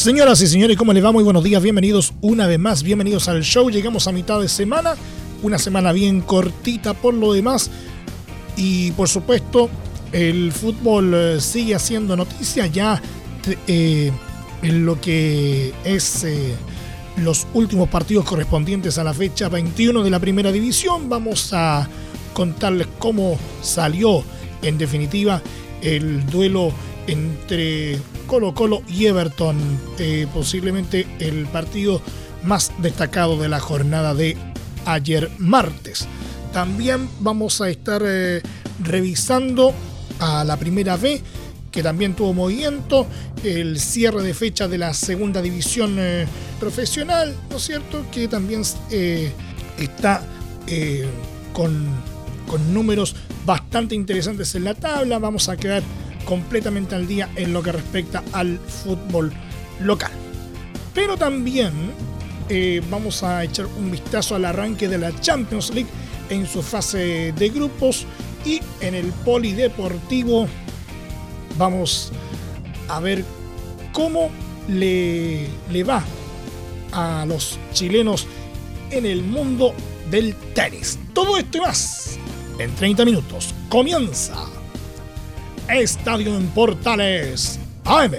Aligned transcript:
Señoras 0.00 0.40
y 0.40 0.46
señores, 0.46 0.78
¿cómo 0.78 0.94
les 0.94 1.04
va? 1.04 1.12
Muy 1.12 1.22
buenos 1.22 1.44
días, 1.44 1.62
bienvenidos 1.62 2.14
una 2.22 2.46
vez 2.46 2.58
más, 2.58 2.82
bienvenidos 2.82 3.28
al 3.28 3.42
show. 3.42 3.68
Llegamos 3.68 4.06
a 4.06 4.12
mitad 4.12 4.40
de 4.40 4.48
semana, 4.48 4.94
una 5.42 5.58
semana 5.58 5.92
bien 5.92 6.22
cortita 6.22 6.94
por 6.94 7.12
lo 7.12 7.34
demás. 7.34 7.70
Y 8.56 8.92
por 8.92 9.10
supuesto, 9.10 9.68
el 10.10 10.52
fútbol 10.52 11.12
eh, 11.14 11.40
sigue 11.42 11.74
haciendo 11.74 12.16
noticia 12.16 12.66
ya 12.66 13.02
eh, 13.66 14.10
en 14.62 14.86
lo 14.86 14.98
que 14.98 15.74
es 15.84 16.24
eh, 16.24 16.54
los 17.18 17.46
últimos 17.52 17.90
partidos 17.90 18.24
correspondientes 18.24 18.96
a 18.96 19.04
la 19.04 19.12
fecha 19.12 19.50
21 19.50 20.02
de 20.02 20.08
la 20.08 20.18
primera 20.18 20.50
división. 20.50 21.10
Vamos 21.10 21.52
a 21.52 21.86
contarles 22.32 22.86
cómo 22.98 23.38
salió 23.60 24.24
en 24.62 24.78
definitiva 24.78 25.42
el 25.82 26.24
duelo 26.24 26.72
entre 27.06 27.98
Colo 28.30 28.54
Colo 28.54 28.82
y 28.86 29.06
Everton, 29.06 29.58
eh, 29.98 30.28
posiblemente 30.32 31.04
el 31.18 31.46
partido 31.46 32.00
más 32.44 32.70
destacado 32.78 33.36
de 33.36 33.48
la 33.48 33.58
jornada 33.58 34.14
de 34.14 34.36
ayer 34.86 35.28
martes. 35.38 36.06
También 36.52 37.08
vamos 37.18 37.60
a 37.60 37.68
estar 37.68 38.02
eh, 38.06 38.40
revisando 38.84 39.74
a 40.20 40.44
la 40.44 40.56
primera 40.58 40.96
B, 40.96 41.20
que 41.72 41.82
también 41.82 42.14
tuvo 42.14 42.32
movimiento, 42.32 43.04
el 43.42 43.80
cierre 43.80 44.22
de 44.22 44.32
fecha 44.32 44.68
de 44.68 44.78
la 44.78 44.94
segunda 44.94 45.42
división 45.42 45.96
eh, 45.98 46.28
profesional, 46.60 47.34
¿no 47.50 47.56
es 47.56 47.64
cierto? 47.64 48.06
Que 48.12 48.28
también 48.28 48.62
está 49.76 50.22
con, 51.52 51.84
con 52.46 52.72
números 52.72 53.16
bastante 53.44 53.96
interesantes 53.96 54.54
en 54.54 54.62
la 54.62 54.74
tabla. 54.74 55.18
Vamos 55.18 55.48
a 55.48 55.56
quedar 55.56 55.82
completamente 56.30 56.94
al 56.94 57.08
día 57.08 57.28
en 57.34 57.52
lo 57.52 57.60
que 57.60 57.72
respecta 57.72 58.22
al 58.32 58.60
fútbol 58.60 59.32
local. 59.80 60.12
Pero 60.94 61.16
también 61.16 61.72
eh, 62.48 62.80
vamos 62.88 63.24
a 63.24 63.42
echar 63.42 63.66
un 63.66 63.90
vistazo 63.90 64.36
al 64.36 64.44
arranque 64.44 64.86
de 64.86 64.96
la 64.96 65.12
Champions 65.20 65.74
League 65.74 65.90
en 66.28 66.46
su 66.46 66.62
fase 66.62 67.32
de 67.32 67.48
grupos 67.48 68.06
y 68.44 68.60
en 68.80 68.94
el 68.94 69.06
polideportivo 69.24 70.46
vamos 71.58 72.12
a 72.86 73.00
ver 73.00 73.24
cómo 73.92 74.30
le, 74.68 75.48
le 75.72 75.82
va 75.82 76.04
a 76.92 77.26
los 77.26 77.58
chilenos 77.72 78.28
en 78.92 79.04
el 79.04 79.24
mundo 79.24 79.74
del 80.08 80.36
tenis. 80.54 80.96
Todo 81.12 81.36
esto 81.36 81.58
y 81.58 81.60
más 81.60 82.18
en 82.60 82.72
30 82.72 83.04
minutos. 83.04 83.52
Comienza 83.68 84.59
Estadio 85.76 86.36
en 86.36 86.46
Portales 86.48 87.58
AM. 87.84 88.12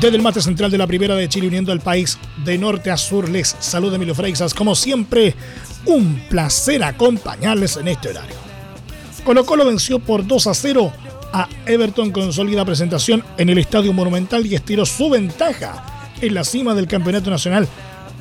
Desde 0.00 0.16
el 0.16 0.22
mate 0.22 0.40
central 0.40 0.70
de 0.70 0.78
la 0.78 0.86
Primera 0.86 1.14
de 1.14 1.28
Chile 1.28 1.48
uniendo 1.48 1.72
al 1.72 1.80
país 1.80 2.18
de 2.44 2.56
norte 2.56 2.90
a 2.90 2.96
sur 2.96 3.28
les 3.28 3.56
saluda 3.58 3.96
Emilio 3.96 4.14
Freixas. 4.14 4.54
Como 4.54 4.74
siempre, 4.74 5.34
un 5.86 6.22
placer 6.28 6.82
acompañarles 6.82 7.76
en 7.76 7.88
este 7.88 8.10
horario. 8.10 8.36
Colo 9.24 9.44
Colo 9.44 9.66
venció 9.66 9.98
por 9.98 10.26
2 10.26 10.46
a 10.46 10.54
0 10.54 10.92
a 11.32 11.48
Everton 11.66 12.10
con 12.10 12.32
sólida 12.32 12.64
presentación 12.64 13.22
en 13.36 13.50
el 13.50 13.58
Estadio 13.58 13.92
Monumental 13.92 14.46
y 14.46 14.54
estiró 14.54 14.86
su 14.86 15.10
ventaja 15.10 15.89
en 16.20 16.34
la 16.34 16.44
cima 16.44 16.74
del 16.74 16.86
Campeonato 16.86 17.30
Nacional 17.30 17.68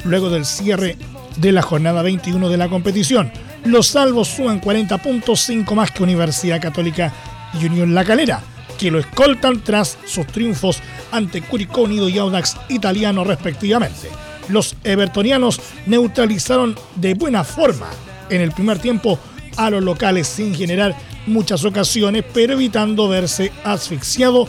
luego 0.03 0.29
del 0.29 0.45
cierre 0.45 0.97
de 1.35 1.51
la 1.51 1.61
jornada 1.61 2.01
21 2.01 2.49
de 2.49 2.57
la 2.57 2.69
competición. 2.69 3.31
Los 3.65 3.87
salvos 3.87 4.27
suman 4.29 4.59
40 4.59 4.97
puntos, 4.99 5.41
5 5.41 5.75
más 5.75 5.91
que 5.91 6.03
Universidad 6.03 6.61
Católica 6.61 7.13
y 7.59 7.65
Unión 7.65 7.93
La 7.93 8.05
Calera, 8.05 8.41
que 8.77 8.91
lo 8.91 8.99
escoltan 8.99 9.61
tras 9.61 9.97
sus 10.05 10.27
triunfos 10.27 10.79
ante 11.11 11.41
Curicó 11.41 11.81
Unido 11.81 12.07
y 12.09 12.17
Audax 12.17 12.57
Italiano 12.69 13.23
respectivamente. 13.23 14.09
Los 14.47 14.75
evertonianos 14.83 15.59
neutralizaron 15.85 16.75
de 16.95 17.13
buena 17.13 17.43
forma 17.43 17.87
en 18.29 18.41
el 18.41 18.51
primer 18.51 18.79
tiempo 18.79 19.19
a 19.57 19.69
los 19.69 19.83
locales 19.83 20.27
sin 20.27 20.55
generar 20.55 20.95
muchas 21.27 21.63
ocasiones, 21.65 22.23
pero 22.33 22.53
evitando 22.53 23.07
verse 23.07 23.51
asfixiado 23.63 24.47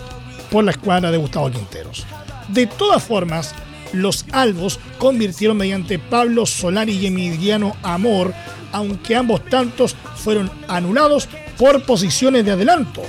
por 0.51 0.65
la 0.65 0.71
escuadra 0.71 1.11
de 1.11 1.19
Gustavo 1.19 1.51
Quinteros. 1.51 2.07
De 2.53 2.67
todas 2.67 3.03
formas, 3.03 3.55
los 3.93 4.25
albos 4.33 4.79
convirtieron 4.99 5.57
mediante 5.57 5.99
Pablo 5.99 6.47
Solari 6.47 6.93
y 6.93 7.07
Emiliano 7.07 7.77
Amor, 7.83 8.35
aunque 8.73 9.17
ambos 9.17 9.45
tantos 9.47 9.97
fueron 10.17 10.51
anulados 10.69 11.29
por 11.57 11.83
posiciones 11.85 12.45
de 12.45 12.53
adelanto, 12.53 13.03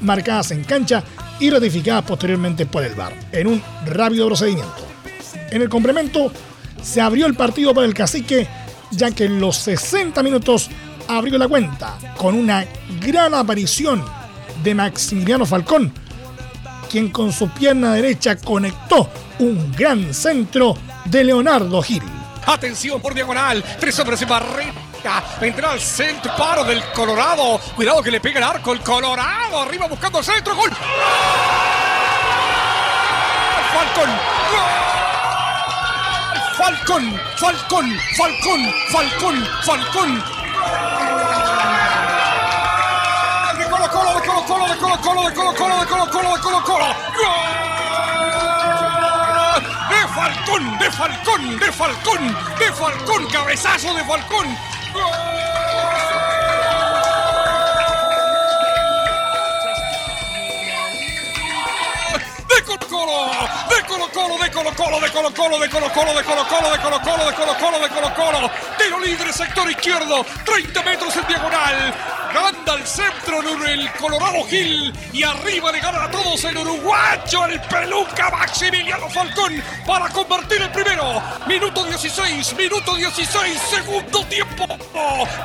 marcadas 0.00 0.50
en 0.50 0.64
cancha 0.64 1.02
y 1.40 1.50
ratificadas 1.50 2.04
posteriormente 2.04 2.66
por 2.66 2.84
el 2.84 2.94
VAR, 2.94 3.14
en 3.32 3.46
un 3.48 3.62
rápido 3.86 4.26
procedimiento. 4.26 4.86
En 5.50 5.62
el 5.62 5.68
complemento, 5.68 6.32
se 6.82 7.00
abrió 7.00 7.26
el 7.26 7.34
partido 7.34 7.74
para 7.74 7.86
el 7.86 7.94
cacique, 7.94 8.46
ya 8.92 9.10
que 9.10 9.24
en 9.24 9.40
los 9.40 9.56
60 9.56 10.22
minutos 10.22 10.70
abrió 11.08 11.36
la 11.38 11.48
cuenta 11.48 11.98
con 12.16 12.34
una 12.34 12.64
gran 13.00 13.34
aparición 13.34 14.04
de 14.62 14.74
Maximiliano 14.74 15.44
Falcón, 15.44 15.92
quien 16.96 17.10
con 17.10 17.30
su 17.30 17.50
pierna 17.50 17.92
derecha 17.92 18.36
conectó 18.36 19.10
un 19.40 19.70
gran 19.72 20.14
centro 20.14 20.74
de 21.04 21.24
Leonardo 21.24 21.82
Gil. 21.82 22.02
Atención 22.46 23.02
por 23.02 23.12
diagonal, 23.12 23.62
tres 23.78 23.98
hombres 23.98 24.22
en 24.22 24.28
barreta. 24.30 25.36
Entra 25.42 25.72
al 25.72 25.80
centro, 25.80 26.34
paro 26.38 26.64
del 26.64 26.82
Colorado. 26.94 27.60
Cuidado 27.76 28.02
que 28.02 28.10
le 28.10 28.18
pega 28.18 28.38
el 28.38 28.44
arco 28.44 28.72
el 28.72 28.80
Colorado. 28.80 29.60
Arriba 29.60 29.88
buscando 29.88 30.22
centro. 30.22 30.56
Gol. 30.56 30.70
Falcón. 33.74 34.10
Falcón. 36.56 37.20
Falcón. 37.36 37.98
Falcón. 38.16 38.74
Falcón. 38.90 39.46
Falcón. 39.66 40.35
Colo 44.46 44.68
de 44.68 44.76
Colo 44.76 44.96
Colo 45.00 45.28
de 45.28 45.34
Colo 45.34 45.54
Colo 45.54 45.80
de 45.80 45.86
Colo 45.86 46.10
Colo 46.10 46.36
de 46.36 46.40
Colo 46.40 46.62
Colo 46.62 46.62
Colo. 46.62 46.86
De 49.90 50.08
Falcón, 50.14 50.78
de 50.78 50.90
Falcón, 50.92 51.58
de 51.58 51.72
Falcón, 51.72 52.36
de 52.58 52.72
Falcón, 52.72 53.26
cabezazo 53.26 53.92
de 53.92 54.04
Falcón. 54.04 54.46
De 62.48 62.62
Colo 62.62 62.86
Colo, 62.88 63.30
de 63.68 63.82
Colo 63.82 64.08
Colo, 64.12 64.38
de 64.38 64.50
Colo 64.50 64.74
Colo, 64.76 65.00
de 65.00 65.10
Colo 65.10 65.34
Colo, 65.34 65.58
de 65.58 65.68
Colo 65.68 65.90
Colo, 65.90 66.14
de 66.14 66.22
Colo 66.24 66.44
Colo, 66.48 66.70
de 66.70 66.78
Colo 66.78 67.00
Colo, 67.00 67.24
de 67.26 67.34
Colo 67.34 67.56
Colo, 67.58 67.78
de 67.80 67.88
Colo 67.88 68.14
Colo. 68.14 68.50
Tiro 68.78 69.00
libre, 69.00 69.32
sector 69.32 69.68
izquierdo, 69.68 70.24
30 70.44 70.82
metros 70.84 71.16
en 71.16 71.26
diagonal. 71.26 72.15
Anda 72.34 72.72
al 72.72 72.86
centro 72.86 73.36
el 73.66 73.90
Colorado 73.92 74.44
Gil 74.48 74.92
y 75.12 75.22
arriba 75.22 75.72
le 75.72 75.80
gana 75.80 76.04
a 76.04 76.10
todos 76.10 76.42
el 76.44 76.56
uruguayo, 76.56 77.46
el 77.46 77.60
peluca 77.62 78.30
Maximiliano 78.30 79.08
Falcón 79.08 79.62
para 79.86 80.08
convertir 80.10 80.62
el 80.62 80.70
primero. 80.70 81.22
Minuto 81.46 81.84
16, 81.84 82.54
minuto 82.56 82.96
16, 82.96 83.60
segundo 83.70 84.24
tiempo. 84.26 84.66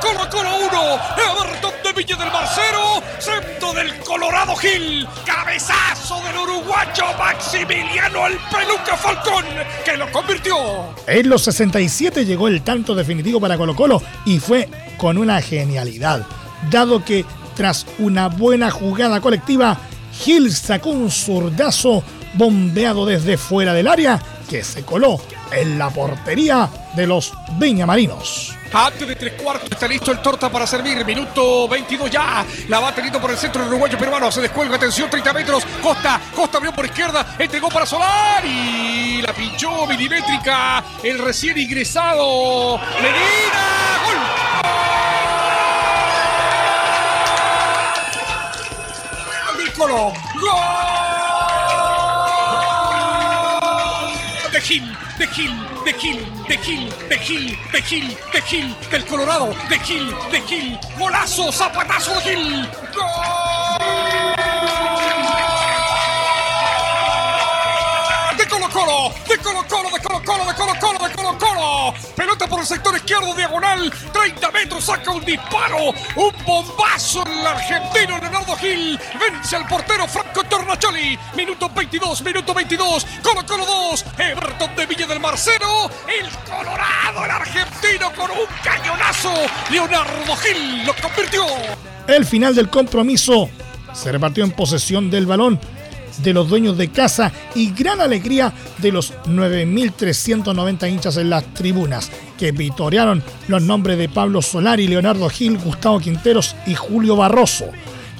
Colo 0.01 0.29
Colo 0.29 0.57
1, 0.57 0.99
Everton 1.43 1.73
de 1.83 1.93
Villa 1.93 2.15
del 2.15 2.31
Marcero, 2.31 3.03
centro 3.19 3.73
del 3.73 3.97
Colorado 3.99 4.55
Gil, 4.55 5.07
cabezazo 5.25 6.21
del 6.23 6.37
uruguayo 6.37 7.05
Maximiliano 7.17 8.27
el 8.27 8.37
peluca 8.51 8.97
Falcón 8.97 9.45
que 9.85 9.97
lo 9.97 10.11
convirtió. 10.11 10.95
En 11.07 11.29
los 11.29 11.43
67 11.43 12.25
llegó 12.25 12.47
el 12.47 12.61
tanto 12.61 12.95
definitivo 12.95 13.39
para 13.39 13.57
Colo 13.57 13.75
Colo 13.75 14.01
y 14.25 14.39
fue 14.39 14.69
con 14.97 15.17
una 15.17 15.41
genialidad 15.41 16.25
dado 16.69 17.03
que 17.03 17.25
tras 17.55 17.85
una 17.99 18.27
buena 18.27 18.71
jugada 18.71 19.21
colectiva, 19.21 19.77
Gil 20.13 20.53
sacó 20.53 20.89
un 20.89 21.09
zurdazo 21.09 22.03
bombeado 22.33 23.05
desde 23.05 23.37
fuera 23.37 23.73
del 23.73 23.87
área 23.87 24.21
que 24.49 24.63
se 24.63 24.83
coló 24.83 25.19
en 25.51 25.77
la 25.77 25.89
portería 25.89 26.69
de 26.95 27.07
los 27.07 27.33
Viñamarinos. 27.57 28.55
Antes 28.73 29.05
de 29.05 29.15
tres 29.15 29.33
cuartos 29.33 29.69
está 29.69 29.87
listo 29.87 30.11
el 30.11 30.19
torta 30.19 30.49
para 30.49 30.65
servir. 30.65 31.05
Minuto 31.05 31.67
22 31.67 32.09
ya. 32.09 32.45
La 32.69 32.79
va 32.79 32.95
teniendo 32.95 33.19
por 33.19 33.31
el 33.31 33.37
centro 33.37 33.63
el 33.63 33.67
uruguayo 33.67 33.97
peruano. 33.97 34.31
Se 34.31 34.39
descuelga. 34.39 34.77
Atención, 34.77 35.09
30 35.09 35.33
metros. 35.33 35.65
Costa. 35.81 36.21
Costa 36.33 36.57
abrió 36.57 36.73
por 36.73 36.85
izquierda. 36.85 37.35
Entregó 37.37 37.67
para 37.67 37.85
Solar. 37.85 38.45
Y 38.45 39.21
la 39.21 39.33
pinchó 39.33 39.85
milimétrica. 39.87 40.83
El 41.03 41.19
recién 41.19 41.57
ingresado. 41.57 42.77
Medina. 43.01 44.05
¡Gol! 44.05 44.90
¡Gol! 49.81 50.13
De 54.51 54.61
Gil, 54.61 54.97
de 55.17 55.27
Gil, 55.27 55.67
de 55.83 55.93
Gil, 55.93 56.19
de 56.47 56.57
Gil, 56.57 56.93
de 57.09 57.17
Gil, 57.17 57.57
de 57.71 57.81
Gil, 57.81 58.17
de 58.31 58.41
Gil, 58.43 58.75
del 58.91 59.05
Colorado, 59.07 59.55
de 59.69 59.79
Gil, 59.79 60.15
de 60.31 60.41
Gil, 60.41 60.79
golazo, 60.99 61.51
zapatazo 61.51 62.13
de 62.13 62.21
Gil. 62.21 62.69
Colo 68.49 68.69
Colo, 68.69 69.13
de 69.27 69.37
Colo 69.37 69.63
Colo, 69.67 69.89
de 69.89 69.99
Colo 69.99 70.21
Colo, 70.23 70.45
de 70.45 70.53
Colo 70.53 70.73
Colo, 70.75 70.75
de 70.75 70.79
Colo 70.79 70.79
Colo. 70.79 71.00
Por 72.51 72.59
el 72.59 72.65
sector 72.65 72.94
izquierdo, 72.98 73.33
diagonal, 73.33 73.89
30 74.12 74.51
metros, 74.51 74.83
saca 74.83 75.09
un 75.12 75.24
disparo, 75.24 75.92
un 76.18 76.45
bombazo 76.45 77.24
el 77.25 77.48
argentino 77.48 78.19
Leonardo 78.19 78.57
Gil. 78.57 79.00
Vence 79.18 79.56
al 79.56 79.65
portero 79.69 80.06
Franco 80.06 80.44
Tornacholi. 80.44 81.18
Minuto 81.33 81.69
22, 81.74 82.21
minuto 82.24 82.53
22, 82.53 83.07
Colo 83.24 83.45
Colo 83.45 83.65
2, 83.65 84.06
Everton 84.18 84.75
de 84.75 84.86
Villa 84.86 85.07
del 85.07 85.21
Marcelo. 85.21 85.89
El 86.09 86.30
Colorado, 86.44 87.24
el 87.24 87.31
argentino 87.31 88.12
con 88.18 88.30
un 88.31 88.45
cañonazo. 88.62 89.31
Leonardo 89.69 90.36
Gil 90.36 90.86
lo 90.86 90.94
convirtió. 91.01 91.45
El 92.06 92.25
final 92.25 92.53
del 92.53 92.69
compromiso 92.69 93.50
se 93.94 94.12
repartió 94.12 94.44
en 94.44 94.51
posesión 94.51 95.09
del 95.09 95.25
balón 95.25 95.57
de 96.19 96.33
los 96.33 96.49
dueños 96.49 96.77
de 96.77 96.89
casa 96.89 97.31
y 97.55 97.71
gran 97.71 98.01
alegría 98.01 98.53
de 98.77 98.91
los 98.91 99.13
9.390 99.25 100.89
hinchas 100.89 101.17
en 101.17 101.29
las 101.29 101.45
tribunas, 101.53 102.11
que 102.37 102.51
vitorearon 102.51 103.23
los 103.47 103.61
nombres 103.61 103.97
de 103.97 104.09
Pablo 104.09 104.41
Solari, 104.41 104.87
Leonardo 104.87 105.29
Gil, 105.29 105.57
Gustavo 105.57 105.99
Quinteros 105.99 106.55
y 106.65 106.75
Julio 106.75 107.15
Barroso, 107.15 107.65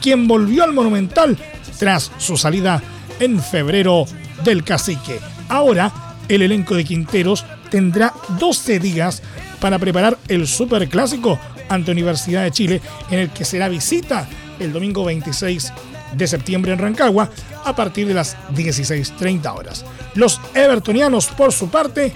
quien 0.01 0.27
volvió 0.27 0.63
al 0.63 0.73
Monumental 0.73 1.38
tras 1.77 2.11
su 2.17 2.38
salida 2.38 2.81
en 3.19 3.41
febrero 3.41 4.05
del 4.44 4.63
Cacique. 4.63 5.19
Ahora, 5.49 5.91
el 6.27 6.41
elenco 6.41 6.75
de 6.75 6.85
Quinteros 6.85 7.45
tendrá 7.69 8.13
12 8.39 8.79
días 8.79 9.21
para 9.59 9.79
preparar 9.79 10.17
el 10.27 10.47
Superclásico 10.47 11.39
ante 11.69 11.91
Universidad 11.91 12.44
de 12.44 12.51
Chile, 12.51 12.81
en 13.09 13.19
el 13.19 13.29
que 13.29 13.45
será 13.45 13.69
visita 13.69 14.27
el 14.59 14.73
domingo 14.73 15.05
26 15.05 15.71
de 16.13 16.27
septiembre 16.27 16.73
en 16.73 16.79
Rancagua 16.79 17.29
a 17.65 17.75
partir 17.75 18.07
de 18.07 18.13
las 18.13 18.37
16.30 18.49 19.55
horas. 19.55 19.85
Los 20.15 20.39
evertonianos, 20.53 21.27
por 21.27 21.51
su 21.53 21.69
parte, 21.69 22.13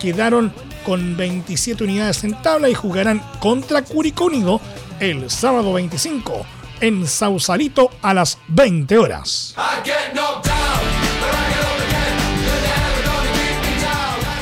quedaron 0.00 0.52
con 0.84 1.16
27 1.16 1.84
unidades 1.84 2.24
en 2.24 2.40
tabla 2.40 2.68
y 2.68 2.74
jugarán 2.74 3.22
contra 3.40 3.82
Curicó 3.82 4.26
Unido 4.26 4.60
el 5.00 5.30
sábado 5.30 5.72
25 5.74 6.46
en 6.80 7.06
Sausalito 7.06 7.90
a 8.02 8.14
las 8.14 8.38
20 8.48 8.98
horas. 8.98 9.54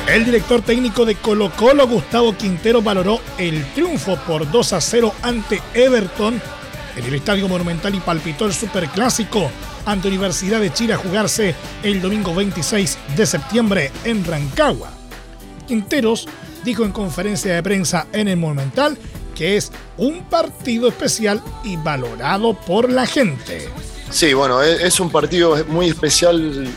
El 0.07 0.23
director 0.23 0.61
técnico 0.61 1.03
de 1.03 1.15
Colo 1.15 1.51
Colo, 1.51 1.85
Gustavo 1.85 2.35
Quintero, 2.37 2.81
valoró 2.81 3.19
el 3.37 3.65
triunfo 3.73 4.15
por 4.25 4.49
2 4.49 4.73
a 4.73 4.79
0 4.79 5.13
ante 5.21 5.61
Everton 5.73 6.41
en 6.95 7.05
el 7.05 7.13
Estadio 7.13 7.49
Monumental 7.49 7.93
y 7.93 7.99
palpitó 7.99 8.45
el 8.45 8.53
Superclásico 8.53 9.51
ante 9.87 10.09
Universidad 10.09 10.59
de 10.59 10.71
Chile 10.71 10.93
a 10.93 10.97
jugarse 10.97 11.55
el 11.81 12.01
domingo 12.01 12.35
26 12.35 12.97
de 13.15 13.25
septiembre 13.25 13.91
en 14.03 14.23
Rancagua. 14.23 14.91
Quinteros 15.65 16.27
dijo 16.63 16.83
en 16.83 16.91
conferencia 16.91 17.55
de 17.55 17.63
prensa 17.63 18.07
en 18.11 18.27
el 18.27 18.37
Monumental 18.37 18.97
que 19.33 19.55
es 19.55 19.71
un 19.97 20.23
partido 20.25 20.89
especial 20.89 21.41
y 21.63 21.77
valorado 21.77 22.53
por 22.53 22.91
la 22.91 23.05
gente. 23.05 23.69
Sí, 24.09 24.33
bueno, 24.33 24.61
es 24.61 24.99
un 24.99 25.09
partido 25.09 25.63
muy 25.67 25.87
especial, 25.87 26.67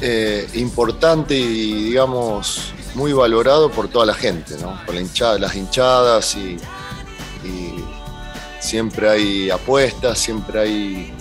eh, 0.00 0.48
importante 0.54 1.36
y 1.36 1.84
digamos 1.84 2.72
muy 2.94 3.12
valorado 3.12 3.70
por 3.70 3.88
toda 3.88 4.06
la 4.06 4.14
gente, 4.14 4.56
¿no? 4.58 4.80
Por 4.86 4.94
la 4.94 5.00
hinchada, 5.00 5.38
las 5.38 5.54
hinchadas 5.54 6.36
y 6.36 6.56
siempre 8.62 9.10
hay 9.10 9.50
apuestas, 9.50 10.18
siempre 10.18 10.60
hay 10.60 11.12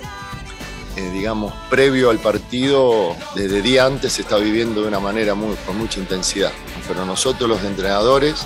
eh, 0.97 1.09
digamos, 1.11 1.53
previo 1.69 2.09
al 2.09 2.19
partido, 2.19 3.15
desde 3.33 3.61
día 3.61 3.85
antes 3.85 4.13
se 4.13 4.23
está 4.23 4.37
viviendo 4.37 4.81
de 4.81 4.89
una 4.89 4.99
manera 4.99 5.33
con 5.65 5.77
mucha 5.77 5.99
intensidad. 5.99 6.51
Pero 6.87 7.05
nosotros 7.05 7.49
los 7.49 7.63
entrenadores 7.63 8.45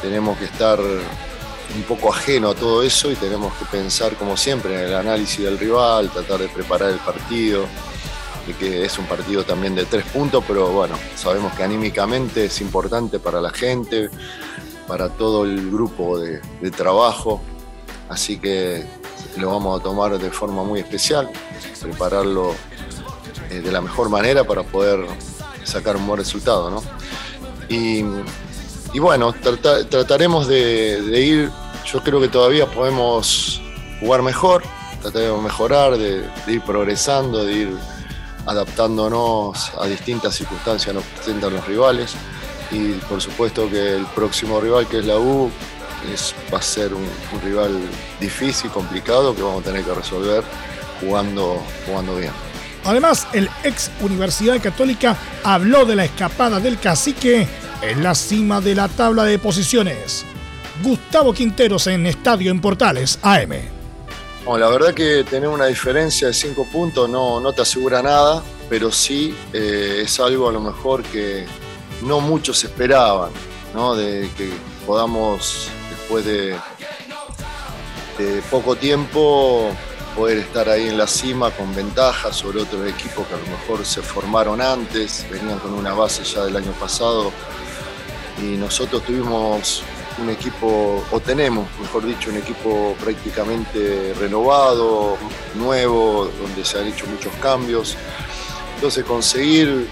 tenemos 0.00 0.38
que 0.38 0.46
estar 0.46 0.78
un 0.80 1.82
poco 1.82 2.12
ajeno 2.12 2.50
a 2.50 2.54
todo 2.54 2.82
eso 2.82 3.10
y 3.10 3.14
tenemos 3.14 3.52
que 3.54 3.64
pensar 3.66 4.14
como 4.16 4.36
siempre 4.36 4.74
en 4.74 4.88
el 4.88 4.94
análisis 4.94 5.44
del 5.44 5.58
rival, 5.58 6.10
tratar 6.10 6.40
de 6.40 6.48
preparar 6.48 6.90
el 6.90 6.98
partido, 6.98 7.66
de 8.46 8.54
que 8.54 8.84
es 8.84 8.98
un 8.98 9.04
partido 9.04 9.44
también 9.44 9.74
de 9.74 9.84
tres 9.84 10.04
puntos, 10.06 10.42
pero 10.46 10.68
bueno, 10.70 10.96
sabemos 11.14 11.52
que 11.54 11.62
anímicamente 11.62 12.46
es 12.46 12.60
importante 12.60 13.18
para 13.18 13.40
la 13.40 13.50
gente, 13.50 14.10
para 14.88 15.10
todo 15.10 15.44
el 15.44 15.70
grupo 15.70 16.18
de, 16.18 16.40
de 16.60 16.70
trabajo, 16.70 17.40
así 18.08 18.38
que 18.38 18.84
lo 19.36 19.50
vamos 19.50 19.80
a 19.80 19.82
tomar 19.82 20.18
de 20.18 20.30
forma 20.30 20.62
muy 20.62 20.80
especial, 20.80 21.30
prepararlo 21.80 22.54
eh, 23.50 23.60
de 23.60 23.72
la 23.72 23.80
mejor 23.80 24.08
manera 24.08 24.44
para 24.44 24.62
poder 24.62 25.06
sacar 25.64 25.96
un 25.96 26.06
buen 26.06 26.18
resultado. 26.18 26.70
¿no? 26.70 26.82
Y, 27.68 28.02
bueno, 28.98 29.32
trataremos 29.32 30.48
de, 30.48 31.20
ir, 31.24 31.50
yo 31.90 32.02
creo 32.02 32.20
que 32.20 32.28
todavía 32.28 32.66
podemos 32.66 33.60
jugar 34.00 34.22
mejor, 34.22 34.62
trataremos 35.00 35.38
de 35.38 35.44
mejorar, 35.44 35.96
de, 35.96 36.24
ir 36.48 36.60
progresando, 36.62 37.44
de 37.44 37.52
ir 37.52 37.76
adaptándonos 38.46 39.72
a 39.78 39.86
distintas 39.86 40.34
circunstancias 40.34 40.86
que 40.86 40.94
nos 40.94 41.04
presentan 41.04 41.54
los 41.54 41.66
rivales. 41.66 42.14
Y 42.72 42.92
por 43.08 43.20
supuesto 43.20 43.68
que 43.68 43.96
el 43.96 44.06
próximo 44.06 44.60
rival 44.60 44.86
que 44.86 44.98
es 44.98 45.04
la 45.04 45.18
U 45.18 45.50
va 46.52 46.58
a 46.58 46.62
ser 46.62 46.92
un, 46.94 47.06
rival 47.42 47.78
difícil, 48.20 48.70
complicado, 48.70 49.34
que 49.34 49.42
vamos 49.42 49.62
a 49.62 49.64
tener 49.64 49.84
que 49.84 49.94
resolver 49.94 50.42
jugando, 51.00 51.62
jugando 51.86 52.16
bien. 52.16 52.32
Además, 52.84 53.26
el 53.32 53.48
ex 53.62 53.90
Universidad 54.00 54.60
Católica 54.60 55.16
habló 55.44 55.84
de 55.84 55.96
la 55.96 56.04
escapada 56.04 56.60
del 56.60 56.78
cacique 56.78 57.46
en 57.82 58.02
la 58.02 58.14
cima 58.14 58.60
de 58.60 58.74
la 58.74 58.88
tabla 58.88 59.24
de 59.24 59.38
posiciones. 59.38 60.24
Gustavo 60.82 61.32
Quinteros 61.32 61.86
en 61.88 62.06
Estadio 62.06 62.50
en 62.50 62.60
Portales, 62.60 63.18
AM. 63.22 63.52
la 64.46 64.68
verdad 64.68 64.94
que 64.94 65.24
tener 65.24 65.48
una 65.48 65.66
diferencia 65.66 66.28
de 66.28 66.34
5 66.34 66.66
puntos 66.72 67.08
no, 67.08 67.38
no 67.38 67.52
te 67.52 67.62
asegura 67.62 68.02
nada, 68.02 68.42
pero 68.70 68.90
sí 68.90 69.34
eh, 69.52 70.02
es 70.04 70.18
algo 70.20 70.48
a 70.48 70.52
lo 70.52 70.60
mejor 70.60 71.02
que 71.02 71.44
no 72.02 72.20
muchos 72.20 72.64
esperaban, 72.64 73.30
¿no? 73.74 73.94
de 73.94 74.30
que 74.38 74.50
podamos 74.86 75.68
después 76.10 76.24
de, 76.24 76.56
poco 78.50 78.74
tiempo 78.74 79.70
poder 80.16 80.38
estar 80.38 80.68
ahí 80.68 80.88
en 80.88 80.98
la 80.98 81.06
cima 81.06 81.52
con 81.52 81.72
ventaja 81.74 82.32
sobre 82.32 82.60
otros 82.60 82.86
equipos 82.88 83.26
que 83.28 83.34
a 83.34 83.38
lo 83.38 83.46
mejor 83.46 83.86
se 83.86 84.02
formaron 84.02 84.60
antes, 84.60 85.24
venían 85.30 85.60
con 85.60 85.72
una 85.72 85.94
base 85.94 86.24
ya 86.24 86.44
del 86.44 86.56
año 86.56 86.72
pasado 86.72 87.30
y 88.42 88.56
nosotros 88.56 89.04
tuvimos 89.04 89.84
un 90.20 90.30
equipo, 90.30 91.02
o 91.10 91.20
tenemos, 91.20 91.66
mejor 91.80 92.04
dicho, 92.04 92.30
un 92.30 92.38
equipo 92.38 92.94
prácticamente 93.00 94.12
renovado, 94.18 95.16
nuevo, 95.54 96.28
donde 96.42 96.64
se 96.64 96.78
han 96.78 96.88
hecho 96.88 97.06
muchos 97.06 97.32
cambios. 97.40 97.96
Entonces 98.74 99.04
conseguir 99.04 99.86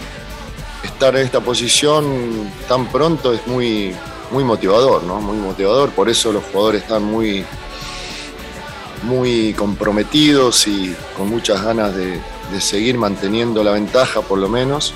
estar 0.82 1.16
en 1.16 1.24
esta 1.24 1.40
posición 1.40 2.50
tan 2.68 2.86
pronto 2.88 3.32
es 3.32 3.46
muy, 3.46 3.94
muy 4.30 4.44
motivador, 4.44 5.02
¿no? 5.04 5.20
Muy 5.20 5.36
motivador, 5.36 5.90
por 5.90 6.08
eso 6.08 6.32
los 6.32 6.44
jugadores 6.44 6.82
están 6.82 7.04
muy, 7.04 7.44
muy 9.02 9.54
comprometidos 9.54 10.66
y 10.66 10.94
con 11.16 11.28
muchas 11.28 11.62
ganas 11.62 11.94
de, 11.94 12.20
seguir 12.60 12.96
manteniendo 12.96 13.62
la 13.62 13.72
ventaja 13.72 14.22
por 14.22 14.38
lo 14.38 14.48
menos, 14.48 14.94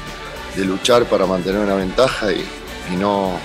de 0.57 0.65
luchar 0.65 1.05
para 1.05 1.27
mantener 1.27 1.61
una 1.61 1.75
ventaja 1.75 2.33
y, 2.33 2.45
no, 2.99 3.39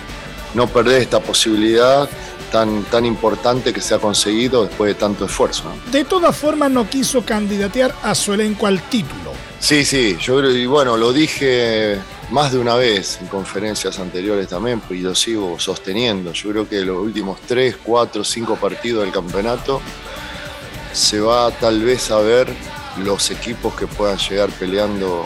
no 0.53 0.67
perder 0.67 1.01
esta 1.01 1.19
posibilidad 1.21 2.09
tan, 2.51 2.83
tan 2.85 3.05
importante 3.05 3.71
que 3.71 3.81
se 3.81 3.95
ha 3.95 3.99
conseguido 3.99 4.65
después 4.65 4.89
de 4.89 4.95
tanto 4.95 5.25
esfuerzo. 5.25 5.63
De 5.91 6.03
todas 6.03 6.35
formas 6.35 6.71
no 6.71 6.89
quiso 6.89 7.23
candidatear 7.23 7.93
a 8.01 8.15
su 8.15 8.33
elenco 8.33 8.65
al 8.65 8.81
título. 8.83 9.31
Sí, 9.59 9.85
sí, 9.85 10.17
yo 10.19 10.43
y 10.49 10.65
bueno, 10.65 10.97
lo 10.97 11.13
dije 11.13 11.97
más 12.29 12.51
de 12.51 12.59
una 12.59 12.75
vez 12.75 13.19
en 13.21 13.27
conferencias 13.27 13.99
anteriores 13.99 14.47
también, 14.47 14.81
y 14.89 14.97
lo 14.97 15.15
sigo 15.15 15.59
sosteniendo. 15.59 16.33
Yo 16.33 16.49
creo 16.49 16.69
que 16.69 16.81
los 16.81 16.97
últimos 16.97 17.39
3, 17.47 17.77
4, 17.83 18.23
5 18.23 18.55
partidos 18.57 19.03
del 19.03 19.13
campeonato 19.13 19.81
se 20.93 21.19
va 21.19 21.51
tal 21.51 21.83
vez 21.83 22.11
a 22.11 22.19
ver 22.19 22.47
los 22.97 23.29
equipos 23.31 23.75
que 23.75 23.87
puedan 23.87 24.17
llegar 24.17 24.49
peleando, 24.51 25.25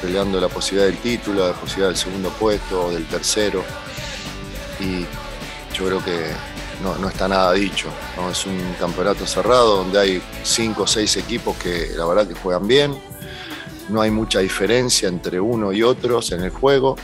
peleando 0.00 0.40
la 0.40 0.48
posibilidad 0.48 0.86
del 0.86 0.98
título, 0.98 1.46
la 1.46 1.54
posibilidad 1.54 1.88
del 1.88 1.98
segundo 1.98 2.30
puesto 2.30 2.86
o 2.86 2.90
del 2.90 3.06
tercero. 3.06 3.62
Y 4.80 5.02
yo 5.74 5.86
creo 5.86 6.04
que 6.04 6.30
no, 6.82 7.08
está 7.08 7.28
nada 7.28 7.52
dicho. 7.52 7.88
Es 8.30 8.46
un 8.46 8.74
campeonato 8.78 9.26
cerrado 9.26 9.76
donde 9.76 9.98
hay 9.98 10.22
5 10.42 10.82
o 10.82 10.86
6 10.86 11.16
equipos 11.16 11.56
que 11.56 11.90
la 11.94 12.06
verdad 12.06 12.26
que 12.26 12.34
juegan 12.34 12.66
bien. 12.66 12.96
No 13.88 14.00
hay 14.00 14.10
mucha 14.10 14.40
diferencia 14.40 15.08
entre 15.08 15.40
uno 15.40 15.72
y 15.72 15.82
otros 15.82 16.32
en 16.32 16.42
el 16.42 16.50
juego. 16.50 16.96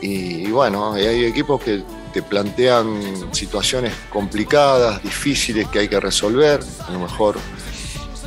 Y, 0.00 0.50
bueno, 0.50 0.92
hay 0.92 1.24
equipos 1.24 1.60
que 1.62 1.82
te 2.12 2.22
plantean 2.22 3.32
situaciones 3.32 3.92
complicadas, 4.10 5.02
difíciles 5.02 5.68
que 5.68 5.80
hay 5.80 5.88
que 5.88 6.00
resolver. 6.00 6.60
A 6.86 6.92
lo 6.92 7.00
mejor 7.00 7.36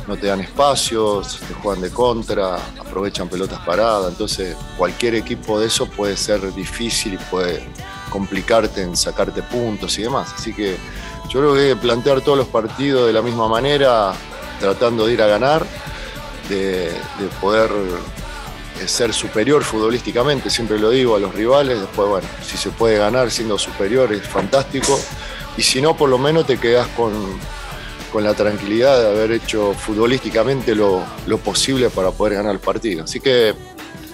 no 0.06 0.16
te 0.16 0.26
dan 0.26 0.40
espacios, 0.40 1.40
te 1.46 1.54
juegan 1.54 1.82
de 1.82 1.90
contra, 1.90 2.56
aprovechan 2.78 3.28
pelotas 3.28 3.60
paradas. 3.60 4.12
Entonces, 4.12 4.56
cualquier 4.76 5.14
equipo 5.14 5.60
de 5.60 5.66
eso 5.66 5.86
puede 5.86 6.16
ser 6.16 6.52
difícil 6.54 7.14
y 7.14 7.18
puede 7.30 7.64
complicarte 8.10 8.82
en 8.82 8.96
sacarte 8.96 9.42
puntos 9.42 9.98
y 9.98 10.02
demás. 10.02 10.32
Así 10.36 10.52
que 10.52 10.76
yo 11.30 11.40
creo 11.40 11.54
que 11.54 11.76
plantear 11.76 12.20
todos 12.20 12.36
los 12.36 12.48
partidos 12.48 13.06
de 13.06 13.12
la 13.12 13.22
misma 13.22 13.48
manera, 13.48 14.12
tratando 14.60 15.06
de 15.06 15.14
ir 15.14 15.22
a 15.22 15.26
ganar, 15.26 15.64
de, 16.48 16.86
de 16.90 17.28
poder 17.40 17.70
ser 18.86 19.12
superior 19.12 19.62
futbolísticamente, 19.62 20.50
siempre 20.50 20.78
lo 20.78 20.90
digo 20.90 21.16
a 21.16 21.20
los 21.20 21.34
rivales, 21.34 21.80
después 21.80 22.08
bueno, 22.08 22.28
si 22.44 22.56
se 22.56 22.70
puede 22.70 22.98
ganar 22.98 23.30
siendo 23.30 23.58
superior 23.58 24.12
es 24.12 24.26
fantástico, 24.26 24.98
y 25.56 25.62
si 25.62 25.80
no, 25.82 25.96
por 25.96 26.08
lo 26.08 26.18
menos 26.18 26.46
te 26.46 26.58
quedas 26.58 26.88
con, 26.88 27.12
con 28.12 28.24
la 28.24 28.34
tranquilidad 28.34 29.00
de 29.00 29.08
haber 29.08 29.32
hecho 29.32 29.74
futbolísticamente 29.74 30.74
lo, 30.74 31.02
lo, 31.26 31.38
posible 31.38 31.90
para 31.90 32.10
poder 32.10 32.34
ganar 32.34 32.52
el 32.52 32.60
partido. 32.60 33.04
Así 33.04 33.20
que 33.20 33.54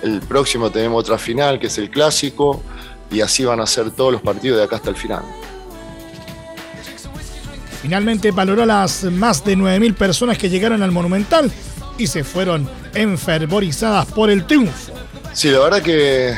el 0.03 0.21
próximo 0.21 0.71
tenemos 0.71 1.01
otra 1.01 1.19
final, 1.19 1.59
que 1.59 1.69
es 1.69 1.79
el 1.79 1.91
clásico, 1.91 2.63
y 3.11 3.21
así 3.21 3.45
van 3.45 3.61
a 3.61 3.67
ser 3.67 3.91
todos 3.91 4.13
los 4.13 4.23
partidos 4.23 4.59
de 4.59 4.65
acá 4.65 4.77
hasta 4.77 4.91
el 4.91 4.97
final. 4.97 5.23
Finalmente 7.81 8.33
valoró 8.33 8.67
las 8.67 9.05
más 9.05 9.45
de 9.45 9.57
9.000 9.57 9.95
personas 9.95 10.37
que 10.37 10.51
llegaron 10.51 10.83
al 10.83 10.91
Monumental 10.91 11.51
y 11.99 12.07
se 12.07 12.25
fueron 12.25 12.69
enfervorizadas 12.95 14.07
por 14.07 14.31
el 14.31 14.47
triunfo. 14.47 14.95
Sí, 15.35 15.51
la 15.51 15.59
verdad 15.59 15.83
que 15.83 16.35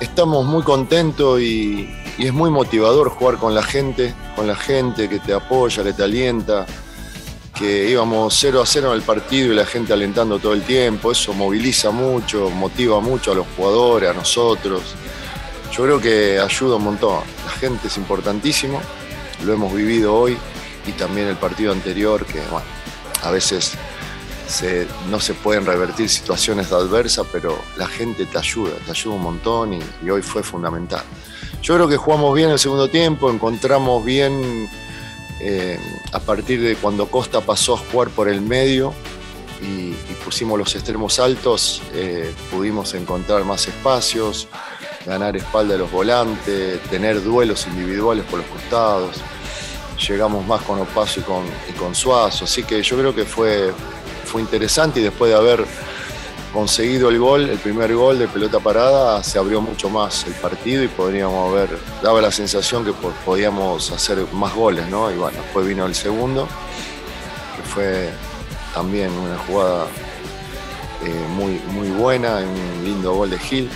estamos 0.00 0.44
muy 0.46 0.62
contentos 0.62 1.40
y, 1.40 1.92
es 2.18 2.32
muy 2.32 2.50
motivador 2.50 3.10
jugar 3.10 3.36
con 3.36 3.54
la 3.54 3.62
gente, 3.62 4.14
con 4.34 4.46
la 4.46 4.56
gente 4.56 5.06
que 5.06 5.18
te 5.18 5.34
apoya, 5.34 5.82
que 5.82 5.92
te 5.92 6.02
alienta, 6.02 6.64
que 7.54 7.90
íbamos 7.90 8.34
0 8.38 8.62
a 8.62 8.66
0 8.66 8.88
en 8.88 8.94
el 8.94 9.02
partido 9.02 9.52
y 9.52 9.56
la 9.56 9.66
gente 9.66 9.92
alentando 9.92 10.38
todo 10.38 10.54
el 10.54 10.62
tiempo, 10.62 11.12
eso 11.12 11.34
moviliza 11.34 11.90
mucho, 11.90 12.48
motiva 12.48 13.00
mucho 13.00 13.32
a 13.32 13.34
los 13.34 13.46
jugadores, 13.54 14.08
a 14.08 14.14
nosotros. 14.14 14.80
Yo 15.70 15.84
creo 15.84 16.00
que 16.00 16.40
ayuda 16.40 16.76
un 16.76 16.84
montón. 16.84 17.20
La 17.44 17.52
gente 17.52 17.88
es 17.88 17.98
importantísimo, 17.98 18.80
lo 19.44 19.52
hemos 19.52 19.74
vivido 19.74 20.14
hoy 20.14 20.38
y 20.86 20.92
también 20.92 21.28
el 21.28 21.36
partido 21.36 21.72
anterior, 21.72 22.24
que 22.24 22.40
bueno, 22.50 22.66
a 23.22 23.30
veces 23.30 23.76
no 25.10 25.20
se 25.20 25.34
pueden 25.34 25.66
revertir 25.66 26.08
situaciones 26.08 26.72
adversas, 26.72 27.26
pero 27.32 27.58
la 27.76 27.86
gente 27.86 28.26
te 28.26 28.38
ayuda, 28.38 28.72
te 28.84 28.90
ayuda 28.92 29.14
un 29.14 29.22
montón 29.22 29.74
y, 29.74 30.10
hoy 30.10 30.22
fue 30.22 30.42
fundamental. 30.42 31.02
Yo 31.62 31.74
creo 31.74 31.88
que 31.88 31.96
jugamos 31.96 32.34
bien 32.34 32.50
el 32.50 32.58
segundo 32.58 32.88
tiempo, 32.88 33.30
encontramos 33.30 34.04
bien 34.04 34.68
eh, 35.40 35.78
a 36.12 36.20
partir 36.20 36.60
de 36.62 36.76
cuando 36.76 37.08
Costa 37.08 37.40
pasó 37.40 37.74
a 37.74 37.78
jugar 37.78 38.08
por 38.10 38.28
el 38.28 38.40
medio 38.40 38.94
y, 39.60 39.92
pusimos 40.24 40.58
los 40.58 40.74
extremos 40.74 41.20
altos, 41.20 41.82
eh, 41.94 42.34
pudimos 42.50 42.94
encontrar 42.94 43.44
más 43.44 43.68
espacios, 43.68 44.48
ganar 45.06 45.36
espalda 45.36 45.74
de 45.74 45.78
los 45.78 45.90
volantes, 45.90 46.82
tener 46.90 47.22
duelos 47.22 47.66
individuales 47.68 48.24
por 48.24 48.40
los 48.40 48.48
costados. 48.48 49.16
Llegamos 50.08 50.44
más 50.46 50.62
con 50.62 50.80
Opaso 50.80 51.20
y 51.20 51.22
con, 51.22 51.44
y 51.70 51.72
con 51.78 51.94
Suazo, 51.94 52.44
así 52.44 52.64
que 52.64 52.82
yo 52.82 52.98
creo 52.98 53.14
que 53.14 53.24
fue, 53.24 53.72
fue 54.26 54.42
interesante 54.42 55.00
y 55.00 55.02
después 55.02 55.30
de 55.30 55.36
haber 55.36 55.64
conseguido 56.52 57.10
el 57.10 57.18
gol, 57.18 57.50
el 57.50 57.58
primer 57.58 57.94
gol 57.94 58.18
de 58.18 58.28
pelota 58.28 58.60
parada, 58.60 59.22
se 59.22 59.38
abrió 59.38 59.60
mucho 59.60 59.90
más 59.90 60.26
el 60.26 60.32
partido 60.34 60.82
y 60.82 60.88
podríamos 60.88 61.52
haber, 61.52 61.78
daba 62.02 62.20
la 62.20 62.32
sensación 62.32 62.84
que 62.84 62.92
podíamos 63.24 63.90
hacer 63.90 64.26
más 64.32 64.54
goles, 64.54 64.88
¿no? 64.88 65.10
Y 65.10 65.16
bueno, 65.16 65.38
después 65.42 65.66
vino 65.66 65.86
el 65.86 65.94
segundo, 65.94 66.48
que 67.56 67.62
fue 67.62 68.10
también 68.74 69.10
una 69.12 69.36
jugada 69.38 69.86
eh, 71.04 71.26
muy, 71.34 71.60
muy 71.72 71.88
buena, 71.90 72.38
un 72.38 72.84
lindo 72.84 73.14
gol 73.14 73.30
de 73.30 73.38
Gil. 73.38 73.70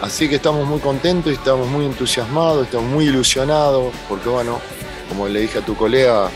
Así 0.00 0.28
que 0.28 0.36
estamos 0.36 0.66
muy 0.66 0.80
contentos 0.80 1.32
y 1.32 1.36
estamos 1.36 1.68
muy 1.68 1.84
entusiasmados, 1.84 2.64
estamos 2.64 2.90
muy 2.90 3.06
ilusionados, 3.06 3.92
porque 4.08 4.28
bueno, 4.28 4.60
como 5.08 5.28
le 5.28 5.40
dije 5.40 5.58
a 5.58 5.62
tu 5.62 5.74
colega, 5.74 6.30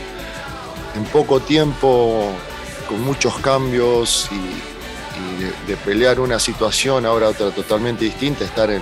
en 0.95 1.03
poco 1.05 1.39
tiempo 1.39 2.31
con 2.91 3.01
muchos 3.05 3.37
cambios 3.37 4.29
y, 4.31 5.67
de, 5.67 5.77
pelear 5.77 6.19
una 6.19 6.39
situación, 6.39 7.05
ahora 7.05 7.29
otra 7.29 7.49
totalmente 7.51 8.03
distinta, 8.03 8.43
estar 8.43 8.69
en, 8.69 8.81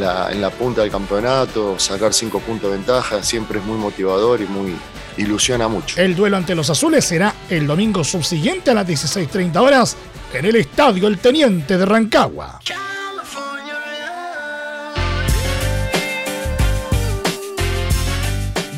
la, 0.00 0.50
punta 0.50 0.82
del 0.82 0.90
campeonato, 0.90 1.78
sacar 1.78 2.14
cinco 2.14 2.38
puntos 2.38 2.70
de 2.70 2.76
ventaja, 2.76 3.22
siempre 3.22 3.58
es 3.58 3.64
muy 3.64 3.76
motivador 3.76 4.40
y 4.40 4.46
muy 4.46 4.76
ilusiona 5.16 5.66
mucho. 5.66 6.00
El 6.00 6.14
duelo 6.14 6.36
ante 6.36 6.54
los 6.54 6.70
azules 6.70 7.04
será 7.04 7.34
el 7.50 7.66
domingo 7.66 8.04
subsiguiente 8.04 8.70
a 8.70 8.74
las 8.74 8.86
16.30 8.86 9.56
horas 9.56 9.96
en 10.32 10.44
el 10.44 10.56
Estadio 10.56 11.08
El 11.08 11.18
Teniente 11.18 11.76
de 11.76 11.84
Rancagua. 11.84 12.60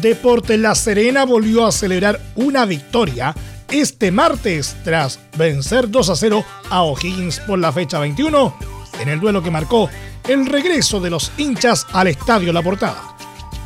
Deporte 0.01 0.57
La 0.57 0.75
Serena 0.75 1.25
volvió 1.25 1.67
a 1.67 1.73
celebrar 1.73 2.21
una 2.37 2.65
victoria 2.65 3.35
este 3.80 4.11
martes 4.11 4.76
tras 4.85 5.21
vencer 5.37 5.90
2 5.90 6.11
a 6.11 6.16
0 6.16 6.45
a 6.71 6.83
O'Higgins 6.83 7.40
por 7.40 7.59
la 7.59 7.73
fecha 7.73 7.99
21 7.99 8.54
en 9.00 9.09
el 9.09 9.21
duelo 9.21 9.42
que 9.42 9.50
marcó 9.50 9.90
el 10.26 10.47
regreso 10.47 11.00
de 11.00 11.11
los 11.11 11.30
hinchas 11.37 11.87
al 11.92 12.06
estadio 12.06 12.52
La 12.52 12.62
Portada. 12.62 13.16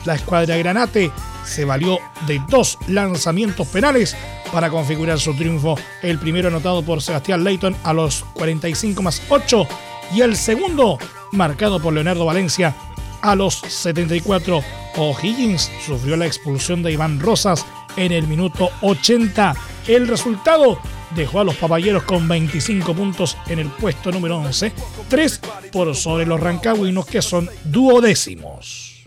La 0.05 0.15
escuadra 0.15 0.57
Granate 0.57 1.13
se 1.45 1.65
valió 1.65 1.99
de 2.27 2.41
dos 2.49 2.79
lanzamientos 2.89 3.69
penales 3.69 4.17
para 4.53 4.69
configurar 4.69 5.21
su 5.21 5.35
triunfo, 5.35 5.77
el 6.03 6.19
primero 6.19 6.49
anotado 6.49 6.83
por 6.83 7.03
Sebastián 7.03 7.45
Leighton 7.45 7.77
a 7.85 7.93
los 7.93 8.25
45 8.35 9.03
más 9.03 9.23
8 9.29 9.67
y 10.15 10.23
el 10.23 10.37
segundo 10.37 10.99
marcado 11.33 11.81
por 11.81 11.93
Leonardo 11.93 12.25
Valencia 12.25 12.75
a 13.23 13.35
los 13.35 13.57
74. 13.57 14.63
O'Higgins 14.97 15.71
sufrió 15.87 16.17
la 16.17 16.27
expulsión 16.27 16.83
de 16.83 16.93
Iván 16.93 17.21
Rosas 17.21 17.65
en 17.97 18.13
el 18.13 18.27
minuto 18.27 18.71
80 18.81 19.55
el 19.87 20.09
resultado 20.09 20.81
dejó 21.15 21.41
a 21.41 21.45
los 21.45 21.57
papayeros 21.57 22.05
con 22.05 22.29
25 22.29 22.95
puntos 22.95 23.37
en 23.47 23.59
el 23.59 23.69
puesto 23.69 24.11
número 24.13 24.39
11, 24.39 24.73
3 25.09 25.41
por 25.73 25.95
sobre 25.95 26.27
los 26.27 26.41
rancagüinos 26.41 27.07
que 27.07 27.23
son 27.23 27.51
duodécimos. 27.65 29.07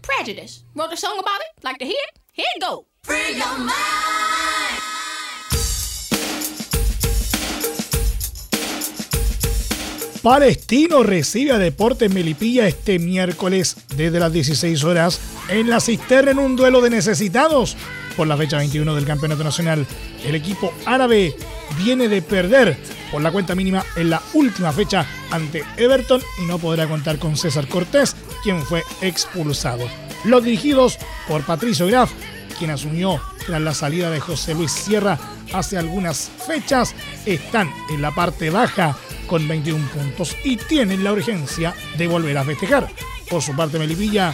Palestino 10.24 11.04
recibe 11.04 11.52
a 11.52 11.58
Deportes 11.58 12.10
Melipilla 12.10 12.66
este 12.66 12.98
miércoles 12.98 13.76
desde 13.98 14.22
las 14.22 14.32
16 14.32 14.82
horas 14.86 15.20
en 15.50 15.70
la 15.70 15.82
cisterna 15.82 16.32
en 16.32 16.40
un 16.40 16.56
duelo 16.56 16.80
de 16.80 16.90
necesitados 16.90 17.76
por 18.16 18.26
la 18.28 18.38
fecha 18.38 18.56
21 18.56 18.96
del 18.96 19.04
Campeonato 19.04 19.44
Nacional. 19.44 19.86
El 20.24 20.36
equipo 20.36 20.72
árabe 20.86 21.36
viene 21.78 22.08
de 22.08 22.22
perder 22.22 22.78
por 23.12 23.22
la 23.22 23.34
cuenta 23.34 23.54
mínima 23.54 23.84
en 23.98 24.12
la 24.12 24.22
última 24.34 24.72
fecha 24.72 25.06
ante 25.30 25.66
Everton 25.76 26.22
y 26.42 26.46
no 26.46 26.58
podrá 26.58 26.88
contar 26.88 27.20
con 27.20 27.36
César 27.36 27.68
Cortés, 27.68 28.16
quien 28.44 28.62
fue 28.62 28.82
expulsado. 29.02 29.90
Los 30.24 30.46
dirigidos 30.46 31.00
por 31.28 31.44
Patricio 31.44 31.86
Graf, 31.88 32.14
quien 32.58 32.72
asumió 32.72 33.20
tras 33.46 33.60
la 33.60 33.74
salida 33.74 34.10
de 34.10 34.22
José 34.22 34.54
Luis 34.54 34.72
Sierra 34.72 35.20
hace 35.52 35.78
algunas 35.78 36.32
fechas, 36.48 36.96
están 37.26 37.70
en 37.90 38.02
la 38.02 38.12
parte 38.16 38.50
baja 38.52 38.98
con 39.34 39.48
21 39.48 39.84
puntos 39.88 40.38
y 40.44 40.58
tienen 40.58 41.04
la 41.04 41.12
urgencia 41.12 41.74
de 41.98 42.06
volver 42.06 42.38
a 42.38 42.44
festejar. 42.44 42.88
Por 43.28 43.42
su 43.42 43.56
parte, 43.56 43.80
Melipilla 43.80 44.32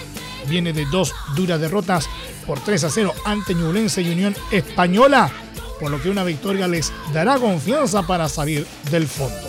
viene 0.49 0.73
de 0.73 0.83
dos 0.87 1.15
duras 1.37 1.61
derrotas 1.61 2.09
por 2.45 2.59
3 2.59 2.83
a 2.83 2.89
0 2.89 3.13
ante 3.23 3.55
Ñublense 3.55 4.01
y 4.01 4.11
Unión 4.11 4.35
Española, 4.51 5.31
por 5.79 5.89
lo 5.89 6.01
que 6.01 6.09
una 6.09 6.25
victoria 6.25 6.67
les 6.67 6.91
dará 7.13 7.39
confianza 7.39 8.05
para 8.05 8.27
salir 8.27 8.67
del 8.91 9.07
fondo. 9.07 9.47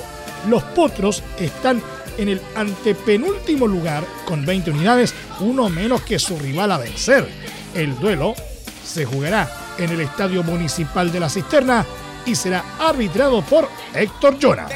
Los 0.49 0.62
potros 0.62 1.25
están 1.40 1.83
en 2.16 2.28
el 2.28 2.40
antepenúltimo 2.54 3.66
lugar 3.66 4.04
con 4.26 4.47
20 4.47 4.71
unidades, 4.71 5.12
uno 5.40 5.69
menos 5.69 6.02
que 6.02 6.21
su 6.21 6.38
rival 6.38 6.71
a 6.71 6.78
vencer. 6.78 7.28
El 7.75 7.99
duelo 7.99 8.37
se 8.85 9.04
jugará 9.04 9.50
en 9.78 9.90
el 9.90 10.00
Estadio 10.02 10.45
Municipal 10.45 11.11
de 11.11 11.19
la 11.19 11.28
Cisterna 11.28 11.85
y 12.25 12.37
será 12.37 12.64
arbitrado 12.78 13.42
por 13.42 13.69
Héctor 13.92 14.38
Llona. 14.38 14.69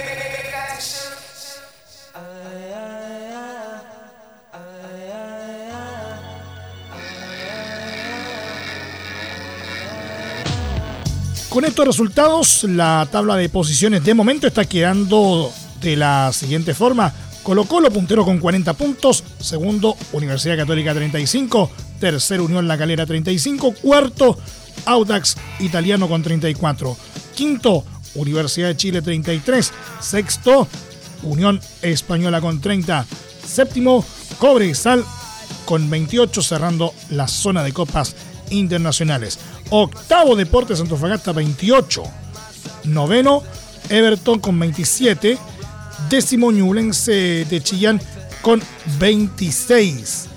Con 11.54 11.64
estos 11.64 11.87
resultados, 11.87 12.64
la 12.64 13.06
tabla 13.12 13.37
de 13.37 13.49
posiciones 13.49 14.02
de 14.02 14.12
momento 14.12 14.49
está 14.49 14.64
quedando 14.64 15.52
de 15.80 15.94
la 15.94 16.32
siguiente 16.32 16.75
forma. 16.75 17.14
Colo 17.44 17.64
Colo 17.66 17.92
puntero 17.92 18.25
con 18.25 18.40
40 18.40 18.73
puntos, 18.73 19.23
segundo 19.38 19.96
Universidad 20.12 20.56
Católica 20.56 20.92
35, 20.92 21.70
tercero 22.00 22.44
Unión 22.44 22.66
La 22.66 22.76
Calera 22.76 23.06
35, 23.06 23.73
cuarto 23.75 24.37
Audax 24.84 25.37
Italiano 25.61 26.08
con 26.08 26.25
34, 26.25 26.96
quinto 27.37 27.84
Universidad 28.16 28.66
de 28.66 28.76
Chile 28.76 29.00
33, 29.00 29.73
sexto 30.00 30.66
Unión 31.23 31.61
Española 31.82 32.40
con 32.40 32.61
30, 32.61 33.06
séptimo 33.46 34.04
Cobre 34.40 34.75
Sal 34.75 35.04
con 35.66 35.88
28 35.88 36.42
cerrando 36.42 36.92
la 37.11 37.28
zona 37.28 37.62
de 37.62 37.73
copas 37.73 38.16
internacionales. 38.50 39.38
Octavo 39.76 40.37
Deportes 40.37 40.78
Antofagasta 40.78 41.33
28. 41.33 42.04
Noveno 42.85 43.43
Everton 43.88 44.38
con 44.38 44.57
27. 44.57 45.37
Décimo 46.09 46.52
Ñublense 46.52 47.45
de 47.45 47.61
Chillán 47.61 48.00
con 48.40 48.62
26. 49.00 50.28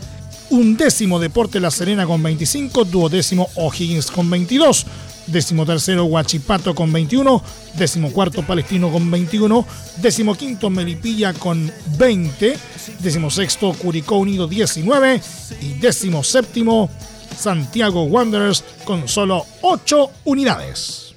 Undécimo 0.49 1.19
Deporte 1.19 1.59
La 1.59 1.69
Serena 1.69 2.07
con 2.07 2.23
25. 2.23 2.85
Duodécimo 2.85 3.47
O'Higgins 3.53 4.09
con 4.09 4.27
22. 4.27 4.87
Décimo 5.27 5.67
tercero 5.67 6.05
Huachipato 6.05 6.73
con 6.73 6.91
21. 6.91 7.43
Décimo 7.75 8.09
cuarto 8.09 8.41
Palestino 8.41 8.91
con 8.91 9.11
21. 9.11 9.67
Décimo 9.97 10.33
quinto 10.33 10.71
Melipilla 10.71 11.33
con 11.33 11.71
20. 11.99 12.57
Décimo 12.97 13.29
sexto 13.29 13.71
Curicó 13.73 14.17
Unido 14.17 14.47
19. 14.47 15.21
Y 15.61 15.73
décimo 15.73 16.23
séptimo 16.23 16.89
Santiago 17.37 18.03
Wanderers 18.03 18.63
con 18.83 19.07
solo 19.07 19.45
8 19.61 20.11
unidades. 20.25 21.15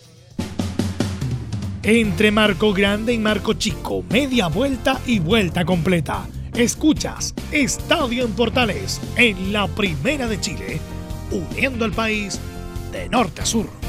Entre 1.82 2.30
Marco 2.30 2.74
Grande 2.74 3.14
y 3.14 3.18
Marco 3.18 3.54
Chico, 3.54 4.04
media 4.10 4.48
vuelta 4.48 5.00
y 5.06 5.18
vuelta 5.18 5.64
completa. 5.64 6.26
Escuchas 6.54 7.34
Estadio 7.52 8.24
en 8.24 8.32
Portales 8.32 9.00
en 9.16 9.52
la 9.52 9.66
Primera 9.66 10.28
de 10.28 10.38
Chile, 10.40 10.80
uniendo 11.30 11.86
al 11.86 11.92
país 11.92 12.38
de 12.92 13.08
norte 13.08 13.40
a 13.40 13.46
sur. 13.46 13.80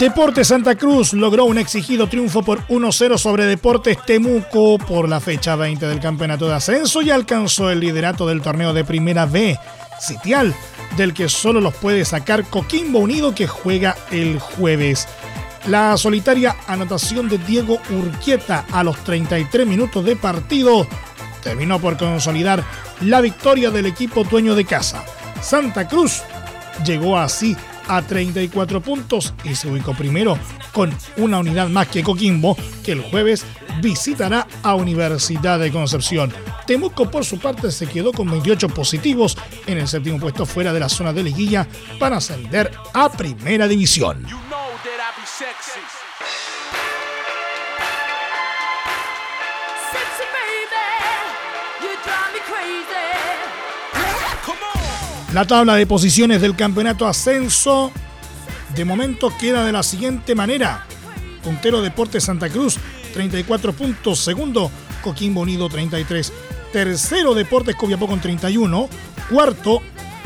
Deportes 0.00 0.48
Santa 0.48 0.76
Cruz 0.76 1.12
logró 1.12 1.44
un 1.44 1.58
exigido 1.58 2.06
triunfo 2.06 2.42
por 2.42 2.66
1-0 2.68 3.18
sobre 3.18 3.44
Deportes 3.44 3.98
Temuco 4.06 4.78
por 4.78 5.06
la 5.06 5.20
fecha 5.20 5.56
20 5.56 5.86
del 5.86 6.00
campeonato 6.00 6.48
de 6.48 6.54
ascenso 6.54 7.02
y 7.02 7.10
alcanzó 7.10 7.68
el 7.68 7.80
liderato 7.80 8.26
del 8.26 8.40
torneo 8.40 8.72
de 8.72 8.82
Primera 8.82 9.26
B, 9.26 9.58
sitial, 10.00 10.54
del 10.96 11.12
que 11.12 11.28
solo 11.28 11.60
los 11.60 11.74
puede 11.74 12.06
sacar 12.06 12.46
Coquimbo 12.46 12.98
Unido 12.98 13.34
que 13.34 13.46
juega 13.46 13.94
el 14.10 14.40
jueves. 14.40 15.06
La 15.66 15.94
solitaria 15.98 16.56
anotación 16.66 17.28
de 17.28 17.36
Diego 17.36 17.78
Urquieta 17.90 18.64
a 18.72 18.82
los 18.82 18.96
33 19.04 19.66
minutos 19.66 20.02
de 20.02 20.16
partido 20.16 20.86
terminó 21.42 21.78
por 21.78 21.98
consolidar 21.98 22.64
la 23.02 23.20
victoria 23.20 23.70
del 23.70 23.84
equipo 23.84 24.24
dueño 24.24 24.54
de 24.54 24.64
casa. 24.64 25.04
Santa 25.42 25.86
Cruz 25.86 26.22
llegó 26.86 27.18
así 27.18 27.54
a 27.90 28.02
34 28.02 28.80
puntos 28.80 29.34
y 29.44 29.54
se 29.54 29.68
ubicó 29.68 29.94
primero 29.94 30.38
con 30.72 30.90
una 31.16 31.40
unidad 31.40 31.68
más 31.68 31.88
que 31.88 32.02
Coquimbo, 32.02 32.56
que 32.84 32.92
el 32.92 33.02
jueves 33.02 33.44
visitará 33.82 34.46
a 34.62 34.74
Universidad 34.74 35.58
de 35.58 35.72
Concepción. 35.72 36.32
Temuco, 36.66 37.10
por 37.10 37.24
su 37.24 37.38
parte, 37.38 37.70
se 37.72 37.86
quedó 37.86 38.12
con 38.12 38.30
28 38.30 38.68
positivos 38.68 39.36
en 39.66 39.78
el 39.78 39.88
séptimo 39.88 40.20
puesto 40.20 40.46
fuera 40.46 40.72
de 40.72 40.80
la 40.80 40.88
zona 40.88 41.12
de 41.12 41.24
liguilla 41.24 41.66
para 41.98 42.18
ascender 42.18 42.70
a 42.94 43.10
Primera 43.10 43.66
División. 43.66 44.24
La 55.32 55.46
tabla 55.46 55.76
de 55.76 55.86
posiciones 55.86 56.40
del 56.40 56.56
campeonato 56.56 57.06
ascenso 57.06 57.92
de 58.74 58.84
momento 58.84 59.32
queda 59.38 59.64
de 59.64 59.70
la 59.70 59.84
siguiente 59.84 60.34
manera. 60.34 60.84
Puntero 61.44 61.80
Deportes 61.82 62.24
Santa 62.24 62.48
Cruz, 62.48 62.78
34 63.12 63.72
puntos. 63.72 64.18
Segundo, 64.18 64.72
Coquimbo 65.02 65.42
Unido, 65.42 65.68
33. 65.68 66.32
Tercero, 66.72 67.34
Deportes 67.34 67.76
Copiapó 67.76 68.08
con 68.08 68.20
31. 68.20 68.88
Cuarto, 69.30 69.82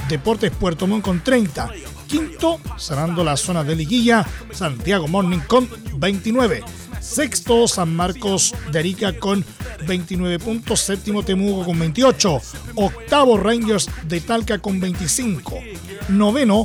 Deportes 0.08 0.50
Puerto 0.52 0.86
Montt 0.86 1.04
con 1.04 1.22
30. 1.22 1.68
Quinto, 2.06 2.58
cerrando 2.78 3.22
la 3.22 3.36
zona 3.36 3.62
de 3.62 3.76
liguilla, 3.76 4.26
Santiago 4.52 5.06
Morning 5.06 5.40
con 5.40 5.68
29. 5.96 6.62
Sexto, 7.04 7.68
San 7.68 7.94
Marcos 7.94 8.54
de 8.72 8.78
Arica 8.78 9.12
con 9.18 9.44
29 9.86 10.38
puntos. 10.38 10.80
Séptimo, 10.80 11.22
Temuco 11.22 11.64
con 11.64 11.78
28. 11.78 12.40
Octavo, 12.76 13.36
Rangers 13.36 13.90
de 14.08 14.20
Talca 14.20 14.58
con 14.58 14.80
25. 14.80 15.60
Noveno, 16.08 16.64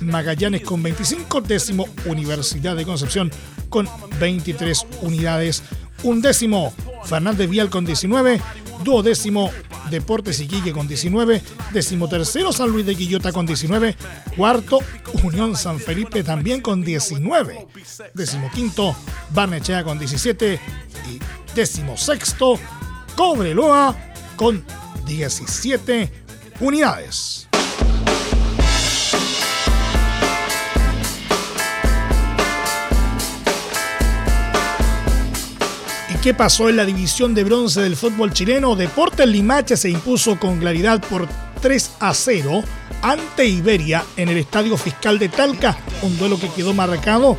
Magallanes 0.00 0.60
con 0.62 0.82
25. 0.82 1.40
Décimo, 1.40 1.88
Universidad 2.04 2.76
de 2.76 2.84
Concepción 2.84 3.30
con 3.70 3.88
23 4.20 4.86
unidades. 5.00 5.62
Undécimo, 6.02 6.74
Fernández 7.04 7.48
Vial 7.48 7.70
con 7.70 7.86
19. 7.86 8.40
Duodécimo, 8.84 9.50
Deportes 9.88 10.40
Iquique 10.40 10.72
con 10.72 10.86
19, 10.86 11.42
decimotercero 11.72 12.52
San 12.52 12.70
Luis 12.70 12.86
de 12.86 12.96
Quillota 12.96 13.32
con 13.32 13.46
19, 13.46 13.96
cuarto 14.36 14.78
Unión 15.22 15.56
San 15.56 15.78
Felipe 15.78 16.22
también 16.22 16.60
con 16.60 16.82
19, 16.84 17.66
decimoquinto 18.14 18.94
Barnechea 19.30 19.82
con 19.84 19.98
17 19.98 20.60
y 21.10 21.54
decimosexto 21.54 22.58
Cobreloa 23.16 23.96
con 24.36 24.64
17 25.06 26.10
unidades. 26.60 27.49
Qué 36.22 36.34
pasó 36.34 36.68
en 36.68 36.76
la 36.76 36.84
división 36.84 37.34
de 37.34 37.44
bronce 37.44 37.80
del 37.80 37.96
fútbol 37.96 38.32
chileno? 38.32 38.76
Deportes 38.76 39.26
Limache 39.26 39.76
se 39.76 39.88
impuso 39.88 40.38
con 40.38 40.58
claridad 40.58 41.00
por 41.00 41.26
3 41.62 41.92
a 42.00 42.12
0 42.12 42.62
ante 43.02 43.46
Iberia 43.46 44.04
en 44.16 44.28
el 44.28 44.36
Estadio 44.36 44.76
Fiscal 44.76 45.18
de 45.18 45.30
Talca, 45.30 45.78
un 46.02 46.18
duelo 46.18 46.38
que 46.38 46.50
quedó 46.50 46.74
marcado 46.74 47.38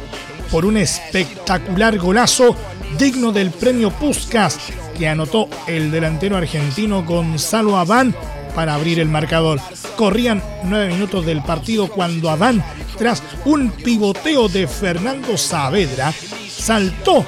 por 0.49 0.65
un 0.65 0.77
espectacular 0.77 1.97
golazo 1.97 2.55
digno 2.97 3.31
del 3.31 3.51
premio 3.51 3.91
Puskas 3.91 4.57
que 4.97 5.07
anotó 5.07 5.47
el 5.67 5.91
delantero 5.91 6.35
argentino 6.35 7.03
Gonzalo 7.03 7.77
Abán 7.77 8.15
para 8.55 8.73
abrir 8.73 8.99
el 8.99 9.09
marcador. 9.09 9.59
Corrían 9.95 10.41
nueve 10.63 10.91
minutos 10.93 11.25
del 11.25 11.43
partido 11.43 11.87
cuando 11.87 12.29
Abán, 12.31 12.63
tras 12.97 13.21
un 13.45 13.69
pivoteo 13.69 14.49
de 14.49 14.67
Fernando 14.67 15.37
Saavedra, 15.37 16.11
saltó 16.49 17.25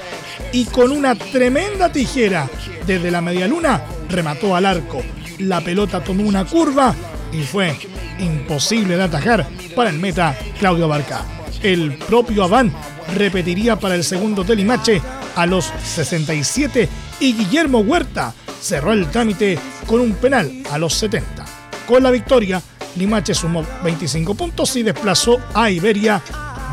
y 0.53 0.65
con 0.65 0.91
una 0.91 1.15
tremenda 1.15 1.91
tijera 1.91 2.47
desde 2.85 3.11
la 3.11 3.21
media 3.21 3.47
luna 3.47 3.83
remató 4.07 4.55
al 4.55 4.65
arco. 4.65 5.01
La 5.39 5.59
pelota 5.61 6.01
tomó 6.01 6.23
una 6.23 6.45
curva 6.45 6.95
y 7.33 7.41
fue 7.41 7.75
imposible 8.19 8.95
de 8.95 9.03
atajar 9.03 9.47
para 9.75 9.89
el 9.89 9.99
meta 9.99 10.37
Claudio 10.59 10.87
Barca. 10.87 11.25
El 11.61 11.97
propio 11.97 12.43
Aván 12.43 12.71
repetiría 13.15 13.77
para 13.77 13.95
el 13.95 14.03
segundo 14.03 14.43
de 14.43 14.55
Limache 14.55 15.01
a 15.35 15.45
los 15.47 15.65
67 15.83 16.87
y 17.19 17.33
Guillermo 17.33 17.79
Huerta 17.79 18.33
cerró 18.61 18.93
el 18.93 19.09
trámite 19.09 19.57
con 19.87 19.99
un 19.99 20.13
penal 20.13 20.63
a 20.71 20.77
los 20.77 20.93
70. 20.93 21.45
Con 21.87 22.03
la 22.03 22.11
victoria, 22.11 22.61
Limache 22.95 23.33
sumó 23.33 23.65
25 23.83 24.35
puntos 24.35 24.75
y 24.75 24.83
desplazó 24.83 25.39
a 25.53 25.71
Iberia 25.71 26.21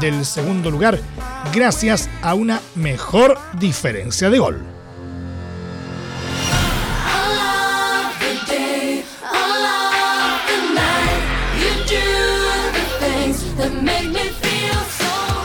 del 0.00 0.24
segundo 0.26 0.70
lugar 0.70 1.00
gracias 1.52 2.08
a 2.22 2.34
una 2.34 2.60
mejor 2.74 3.38
diferencia 3.58 4.30
de 4.30 4.38
gol. 4.38 4.62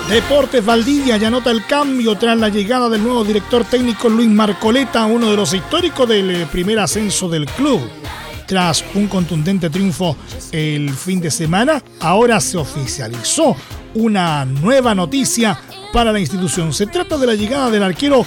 Deportes 0.10 0.64
Valdivia 0.64 1.18
ya 1.18 1.32
nota 1.32 1.50
el 1.50 1.66
cambio 1.66 2.16
tras 2.16 2.38
la 2.38 2.50
llegada 2.50 2.88
del 2.90 3.04
nuevo 3.04 3.24
director 3.26 3.66
técnico 3.66 4.08
Luis 4.08 4.30
Marcoleta, 4.30 5.06
uno 5.08 5.32
de 5.32 5.36
los 5.36 5.54
históricos 5.54 6.08
del 6.08 6.32
eh, 6.32 6.48
primer 6.50 6.80
ascenso 6.80 7.28
del 7.28 7.48
club. 7.48 7.82
Tras 8.46 8.86
un 8.94 9.08
contundente 9.08 9.70
triunfo 9.72 10.16
el 10.52 10.92
fin 10.92 11.20
de 11.20 11.32
semana, 11.32 11.82
ahora 12.00 12.40
se 12.40 12.58
oficializó 12.58 13.58
una 13.96 14.46
nueva 14.46 14.94
noticia 14.94 15.60
para 15.92 16.12
la 16.12 16.20
institución. 16.20 16.74
Se 16.74 16.88
trata 16.88 17.18
de 17.18 17.28
la 17.28 17.36
llegada 17.36 17.70
del 17.72 17.84
arquero 17.84 18.26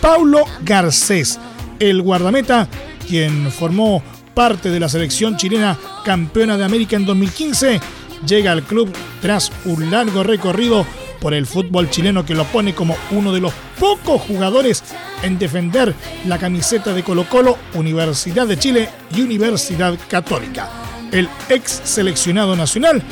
Paulo 0.00 0.44
Garcés, 0.62 1.38
el 1.78 2.02
guardameta 2.02 2.68
quien 3.06 3.50
formó 3.50 4.02
parte 4.34 4.70
de 4.70 4.80
la 4.80 4.88
selección 4.88 5.36
chilena 5.36 5.78
campeona 6.04 6.56
de 6.56 6.64
América 6.64 6.96
en 6.96 7.06
2015, 7.06 7.80
llega 8.26 8.52
al 8.52 8.62
club 8.62 8.90
tras 9.20 9.52
un 9.64 9.90
largo 9.90 10.22
recorrido 10.22 10.86
por 11.20 11.34
el 11.34 11.46
fútbol 11.46 11.88
chileno 11.88 12.26
que 12.26 12.34
lo 12.34 12.44
pone 12.44 12.74
como 12.74 12.96
uno 13.12 13.32
de 13.32 13.40
los 13.40 13.52
pocos 13.78 14.20
jugadores 14.22 14.82
en 15.22 15.38
defender 15.38 15.94
la 16.26 16.38
camiseta 16.38 16.92
de 16.92 17.02
Colo 17.02 17.28
Colo, 17.28 17.56
Universidad 17.74 18.46
de 18.46 18.58
Chile 18.58 18.88
y 19.14 19.22
Universidad 19.22 19.98
Católica. 20.08 20.68
El 21.12 21.28
ex 21.48 21.80
seleccionado 21.84 22.56
nacional 22.56 23.02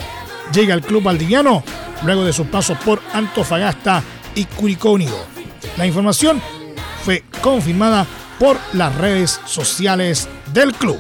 llega 0.53 0.75
al 0.75 0.83
club 0.83 1.03
valdiviano 1.03 1.63
luego 2.05 2.25
de 2.25 2.33
sus 2.33 2.47
pasos 2.47 2.79
por 2.79 3.01
Antofagasta 3.13 4.03
y 4.35 4.45
Curicó 4.45 4.93
Unido. 4.93 5.17
La 5.77 5.87
información 5.87 6.41
fue 7.05 7.25
confirmada 7.41 8.07
por 8.39 8.59
las 8.73 8.95
redes 8.97 9.41
sociales 9.47 10.29
del 10.53 10.73
club. 10.75 10.99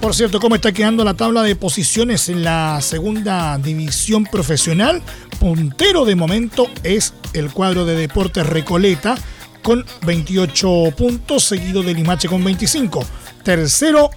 Por 0.00 0.14
cierto, 0.14 0.38
¿cómo 0.38 0.54
está 0.54 0.70
quedando 0.70 1.02
la 1.02 1.14
tabla 1.14 1.42
de 1.42 1.56
posiciones 1.56 2.28
en 2.28 2.44
la 2.44 2.82
segunda 2.82 3.56
división 3.56 4.24
profesional? 4.24 5.00
Puntero 5.40 6.04
de 6.04 6.14
momento 6.14 6.68
es 6.82 7.14
el 7.32 7.50
cuadro 7.50 7.86
de 7.86 7.96
Deportes 7.96 8.46
Recoleta 8.46 9.16
con 9.64 9.84
28 10.02 10.92
puntos, 10.96 11.42
seguido 11.42 11.82
de 11.82 11.94
Limache 11.94 12.28
con 12.28 12.44
25. 12.44 13.04
Tercero, 13.42 14.10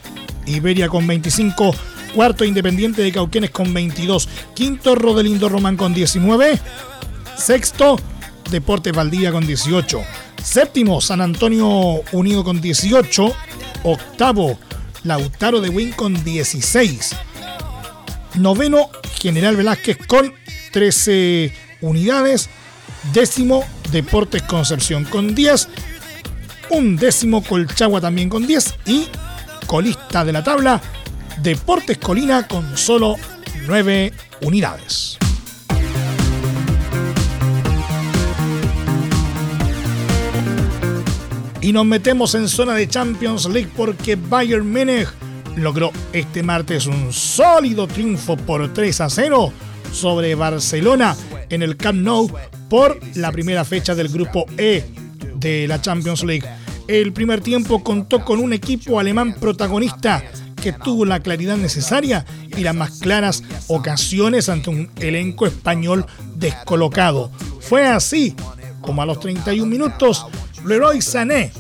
Iberia 0.46 0.90
con 0.90 1.08
25. 1.08 1.74
Cuarto, 2.14 2.44
Independiente 2.44 3.02
de 3.02 3.14
Cauquenes 3.14 3.52
con 3.52 3.74
22. 3.74 4.28
Quinto, 4.54 4.94
Rodelindo 4.94 5.48
Román 5.48 5.78
con 5.78 5.94
19. 5.94 6.60
Sexto, 7.38 7.98
Deportes 8.52 8.94
Valdivia 8.94 9.32
con 9.32 9.48
18. 9.48 10.04
Séptimo, 10.44 11.00
San 11.00 11.22
Antonio 11.22 12.02
Unido 12.12 12.44
con 12.44 12.60
18. 12.60 13.34
Octavo, 13.84 14.60
Lautaro 15.04 15.62
de 15.62 15.70
Win 15.70 15.94
con 15.94 16.26
16. 16.26 17.16
Noveno, 18.36 18.90
General 19.22 19.56
Velázquez 19.56 19.98
con 20.06 20.34
13 20.74 21.54
unidades. 21.80 22.50
Décimo, 23.14 23.64
Deportes 23.91 24.43
Concepción 24.43 25.06
con 25.06 25.34
10. 25.34 25.69
Un 26.69 26.97
décimo, 26.97 27.43
Colchagua 27.43 28.02
también 28.02 28.30
con 28.30 28.45
10. 28.45 28.76
Y 28.86 29.08
colista 29.65 30.26
de 30.26 30.34
la 30.34 30.43
tabla, 30.43 30.82
Deportes 31.41 31.97
Colina 31.97 32.47
con 32.47 32.78
solo 32.78 33.15
9 33.67 34.13
unidades. 34.41 35.17
Y 41.62 41.73
nos 41.73 41.86
metemos 41.86 42.34
en 42.36 42.47
zona 42.47 42.73
de 42.76 42.88
Champions 42.88 43.45
League 43.50 43.69
porque 43.76 44.15
Bayern 44.15 44.71
Múnich 44.71 45.10
logró 45.58 45.91
este 46.13 46.43
martes 46.43 46.86
un 46.86 47.12
sólido 47.12 47.88
triunfo 47.88 48.38
por 48.38 48.71
3 48.73 49.02
a 49.02 49.10
0 49.10 49.52
sobre 49.91 50.36
Barcelona 50.36 51.15
en 51.50 51.63
el 51.63 51.76
Camp 51.76 52.00
Nou 52.00 52.30
por 52.69 52.99
la 53.15 53.32
primera 53.32 53.65
fecha 53.65 53.95
del 53.95 54.10
grupo 54.10 54.45
E 54.58 54.84
de 55.36 55.67
la 55.67 55.82
Champions 55.82 56.23
League. 56.23 56.47
El 56.88 57.13
primer 57.13 57.41
tiempo 57.41 57.84
contó 57.84 58.23
con 58.23 58.39
un 58.39 58.53
equipo 58.53 58.99
alemán 58.99 59.36
protagonista 59.39 60.23
que 60.62 60.73
tuvo 60.73 61.06
la 61.06 61.19
claridad 61.19 61.58
necesaria 61.58 62.25
y 62.56 62.62
las 62.62 62.75
más 62.75 62.99
claras 62.99 63.43
ocasiones 63.67 64.49
ante 64.49 64.69
un 64.69 64.89
elenco 64.99 65.45
español 65.45 66.06
descolocado. 66.36 67.32
Fue 67.60 67.86
así 67.86 68.36
como 68.82 69.01
a 69.01 69.06
los 69.06 69.19
31 69.19 69.69
minutos 69.69 70.25
Leroy 70.65 71.01
Sané 71.01 71.51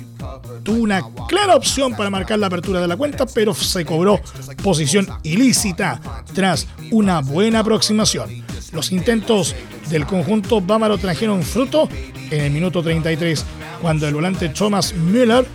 tuvo 0.63 0.83
una 0.83 1.01
clara 1.27 1.55
opción 1.55 1.95
para 1.95 2.09
marcar 2.09 2.39
la 2.39 2.47
apertura 2.47 2.81
de 2.81 2.87
la 2.87 2.97
cuenta, 2.97 3.25
pero 3.25 3.53
se 3.53 3.85
cobró 3.85 4.19
posición 4.63 5.07
ilícita 5.23 6.01
tras 6.33 6.67
una 6.91 7.21
buena 7.21 7.59
aproximación. 7.59 8.43
Los 8.73 8.91
intentos 8.91 9.55
del 9.89 10.05
conjunto 10.05 10.61
bávaro 10.61 10.97
trajeron 10.97 11.43
fruto 11.43 11.89
en 12.29 12.41
el 12.41 12.51
minuto 12.51 12.83
33, 12.83 13.45
cuando 13.81 14.07
el 14.07 14.13
volante 14.13 14.49
Thomas 14.49 14.93
Müller 14.93 15.45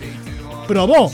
probó 0.67 1.11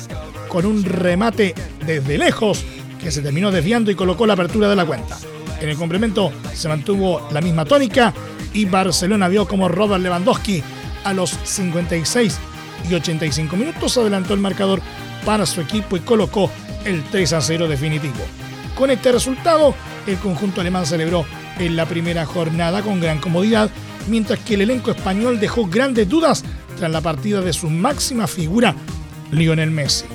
con 0.47 0.65
un 0.65 0.83
remate 0.83 1.53
desde 1.85 2.17
lejos 2.17 2.63
que 3.01 3.11
se 3.11 3.21
terminó 3.21 3.51
desviando 3.51 3.91
y 3.91 3.95
colocó 3.95 4.25
la 4.25 4.33
apertura 4.33 4.69
de 4.69 4.75
la 4.75 4.85
cuenta. 4.85 5.17
En 5.61 5.69
el 5.69 5.75
complemento 5.75 6.31
se 6.53 6.69
mantuvo 6.69 7.27
la 7.31 7.41
misma 7.41 7.65
tónica 7.65 8.13
y 8.53 8.65
Barcelona 8.65 9.27
vio 9.27 9.47
como 9.47 9.67
Robert 9.67 10.01
Lewandowski 10.01 10.63
a 11.03 11.13
los 11.13 11.37
56 11.43 12.37
y 12.89 12.93
85 12.93 13.55
minutos 13.55 13.97
adelantó 13.97 14.33
el 14.33 14.39
marcador 14.39 14.81
para 15.25 15.45
su 15.45 15.61
equipo 15.61 15.97
y 15.97 16.01
colocó 16.01 16.49
el 16.85 17.03
3 17.03 17.33
a 17.33 17.41
0 17.41 17.67
definitivo. 17.67 18.15
Con 18.75 18.89
este 18.89 19.11
resultado, 19.11 19.75
el 20.07 20.17
conjunto 20.17 20.61
alemán 20.61 20.85
celebró 20.85 21.25
en 21.59 21.75
la 21.75 21.85
primera 21.85 22.25
jornada 22.25 22.81
con 22.81 22.99
gran 22.99 23.19
comodidad, 23.19 23.69
mientras 24.07 24.39
que 24.39 24.55
el 24.55 24.61
elenco 24.61 24.91
español 24.91 25.39
dejó 25.39 25.67
grandes 25.67 26.09
dudas 26.09 26.43
tras 26.77 26.89
la 26.89 27.01
partida 27.01 27.41
de 27.41 27.53
su 27.53 27.69
máxima 27.69 28.27
figura, 28.27 28.75
Lionel 29.31 29.71
Messi. 29.71 30.05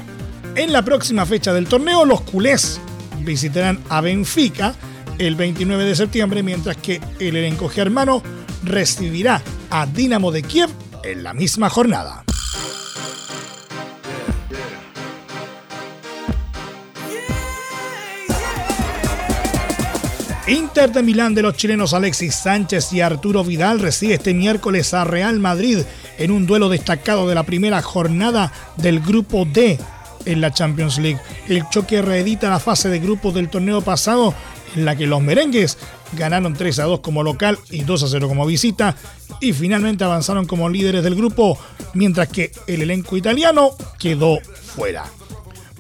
En 0.57 0.73
la 0.73 0.83
próxima 0.83 1.27
fecha 1.27 1.53
del 1.53 1.67
torneo, 1.67 2.05
los 2.05 2.23
culés 2.23 2.81
visitarán 3.21 3.79
a 3.89 4.01
Benfica 4.01 4.75
el 5.19 5.37
29 5.37 5.85
de 5.85 5.95
septiembre, 5.95 6.43
mientras 6.43 6.77
que 6.77 7.01
el 7.19 7.37
elenco 7.37 7.69
germano 7.69 8.23
recibirá 8.65 9.43
a 9.71 9.87
Dinamo 9.87 10.33
de 10.33 10.43
Kiev 10.43 10.71
en 11.03 11.23
la 11.23 11.35
misma 11.35 11.71
jornada. 11.71 12.24
Inter 20.47 20.93
de 20.93 21.03
Milán 21.03 21.35
de 21.35 21.41
los 21.41 21.57
chilenos 21.57 21.95
Alexis 21.95 22.35
Sánchez 22.35 22.93
y 22.93 23.01
Arturo 23.01 23.43
Vidal 23.45 23.81
recibe 23.81 24.15
este 24.15 24.35
miércoles 24.35 24.93
a 24.93 25.05
Real 25.05 25.39
Madrid 25.41 25.79
en 26.19 26.31
un 26.31 26.47
duelo 26.47 26.69
destacado 26.69 27.27
de 27.27 27.35
la 27.35 27.45
primera 27.45 27.81
jornada 27.81 28.53
del 28.77 29.01
grupo 29.01 29.47
D 29.47 29.79
en 30.27 30.43
la 30.43 30.53
Champions 30.53 30.99
League. 30.99 31.19
El 31.49 31.67
choque 31.71 32.03
reedita 32.03 32.51
la 32.51 32.61
fase 32.61 32.91
de 32.91 32.99
grupos 32.99 33.33
del 33.33 33.49
torneo 33.49 33.81
pasado 33.81 34.35
en 34.77 34.85
la 34.85 34.97
que 34.97 35.07
los 35.07 35.23
merengues 35.23 35.79
ganaron 36.13 36.53
3 36.53 36.79
a 36.81 36.85
2 36.85 37.01
como 37.01 37.23
local 37.23 37.59
y 37.71 37.81
2 37.85 38.03
a 38.03 38.09
0 38.09 38.29
como 38.29 38.45
visita 38.45 38.95
y 39.41 39.55
finalmente 39.55 40.05
avanzaron 40.05 40.45
como 40.45 40.69
líderes 40.69 41.03
del 41.05 41.15
grupo 41.15 41.59
mientras 41.95 42.29
que 42.29 42.53
el 42.67 42.83
elenco 42.83 43.17
italiano 43.17 43.71
quedó 43.99 44.41
fuera. 44.75 45.05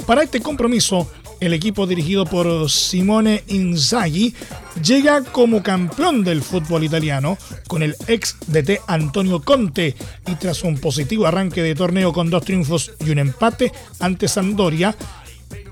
Para 0.06 0.22
este 0.22 0.40
compromiso, 0.40 1.06
el 1.40 1.52
equipo 1.52 1.86
dirigido 1.86 2.24
por 2.24 2.70
Simone 2.70 3.44
Inzaghi 3.48 4.34
llega 4.82 5.22
como 5.22 5.62
campeón 5.62 6.24
del 6.24 6.42
fútbol 6.42 6.84
italiano 6.84 7.38
con 7.68 7.82
el 7.82 7.96
ex 8.06 8.36
DT 8.46 8.80
Antonio 8.86 9.42
Conte 9.42 9.94
y 10.26 10.34
tras 10.36 10.62
un 10.64 10.78
positivo 10.78 11.26
arranque 11.26 11.62
de 11.62 11.74
torneo 11.74 12.12
con 12.12 12.30
dos 12.30 12.44
triunfos 12.44 12.92
y 13.00 13.10
un 13.10 13.18
empate 13.18 13.72
ante 14.00 14.28
Sampdoria 14.28 14.96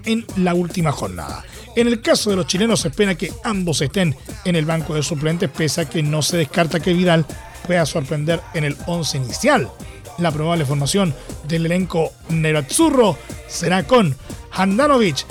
en 0.05 0.27
la 0.37 0.55
última 0.55 0.93
jornada. 0.93 1.45
En 1.75 1.87
el 1.87 2.03
caso 2.03 2.31
de 2.31 2.37
los 2.37 2.47
chilenos 2.47 2.81
se 2.81 2.89
espera 2.89 3.15
que 3.15 3.33
ambos 3.45 3.81
estén 3.81 4.15
en 4.45 4.57
el 4.57 4.67
banco 4.67 4.95
de 4.95 5.03
suplentes 5.03 5.51
pese 5.51 5.83
a 5.83 5.89
que 5.89 6.03
no 6.03 6.21
se 6.21 6.37
descarta 6.37 6.81
que 6.81 6.93
Vidal 6.93 7.25
pueda 7.67 7.87
sorprender 7.87 8.41
en 8.55 8.65
el 8.65 8.77
11 8.87 9.17
inicial. 9.19 9.71
La 10.19 10.31
probable 10.31 10.67
formación 10.67 11.15
del 11.49 11.67
elenco 11.67 12.13
nerazzurro 12.29 13.17
será 13.49 13.87
con 13.87 14.15
Handanovic, 14.53 15.25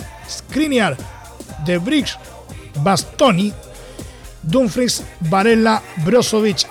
Skriniar, 0.52 0.98
De 1.66 1.78
Bridge, 1.78 2.18
Bastoni, 2.84 3.54
Dumfries, 4.44 5.02
Varela, 5.22 5.82
Brozovic, 6.06 6.68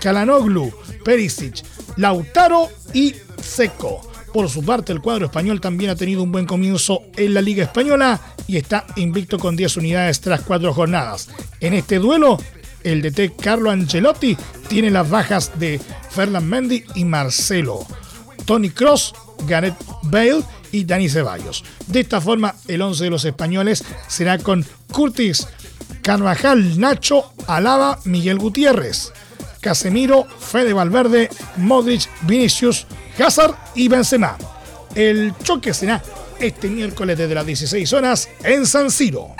Kalanoglu, 0.00 0.72
Perisic, 1.04 1.62
Lautaro 1.96 2.68
y 2.92 3.14
Seco. 3.40 4.00
Por 4.32 4.48
su 4.48 4.64
parte, 4.64 4.92
el 4.92 5.00
cuadro 5.00 5.26
español 5.26 5.60
también 5.60 5.90
ha 5.90 5.96
tenido 5.96 6.22
un 6.22 6.32
buen 6.32 6.46
comienzo 6.46 7.02
en 7.16 7.34
la 7.34 7.42
Liga 7.42 7.64
Española 7.64 8.20
y 8.48 8.56
está 8.56 8.86
invicto 8.96 9.38
con 9.38 9.54
10 9.54 9.76
unidades 9.76 10.20
tras 10.20 10.40
cuatro 10.40 10.74
jornadas. 10.74 11.28
En 11.60 11.74
este 11.74 11.98
duelo, 12.00 12.38
el 12.82 13.02
DT 13.02 13.36
Carlo 13.40 13.70
Ancelotti 13.70 14.36
tiene 14.68 14.90
las 14.90 15.08
bajas 15.08 15.58
de 15.60 15.80
Ferland 16.10 16.46
Mendy 16.46 16.84
y 16.96 17.04
Marcelo. 17.04 17.86
Tony 18.46 18.70
Cross, 18.70 19.14
Gareth 19.46 19.76
Bale 20.04 20.42
y 20.72 20.84
Dani 20.84 21.08
Ceballos. 21.08 21.64
De 21.86 22.00
esta 22.00 22.20
forma, 22.20 22.54
el 22.68 22.82
11 22.82 23.04
de 23.04 23.10
los 23.10 23.24
españoles 23.24 23.84
será 24.08 24.38
con 24.38 24.64
Curtis, 24.92 25.46
Carvajal, 26.02 26.78
Nacho, 26.78 27.32
Alaba, 27.46 27.98
Miguel 28.04 28.38
Gutiérrez, 28.38 29.12
Casemiro, 29.60 30.26
Fede 30.38 30.72
Valverde, 30.72 31.30
Modric, 31.56 32.08
Vinicius, 32.22 32.86
Hazard 33.18 33.54
y 33.74 33.88
Benzema. 33.88 34.36
El 34.94 35.34
choque 35.42 35.74
será 35.74 36.02
este 36.38 36.68
miércoles 36.68 37.18
desde 37.18 37.34
las 37.34 37.46
16 37.46 37.92
horas 37.92 38.28
en 38.42 38.66
San 38.66 38.90
Siro. 38.90 39.34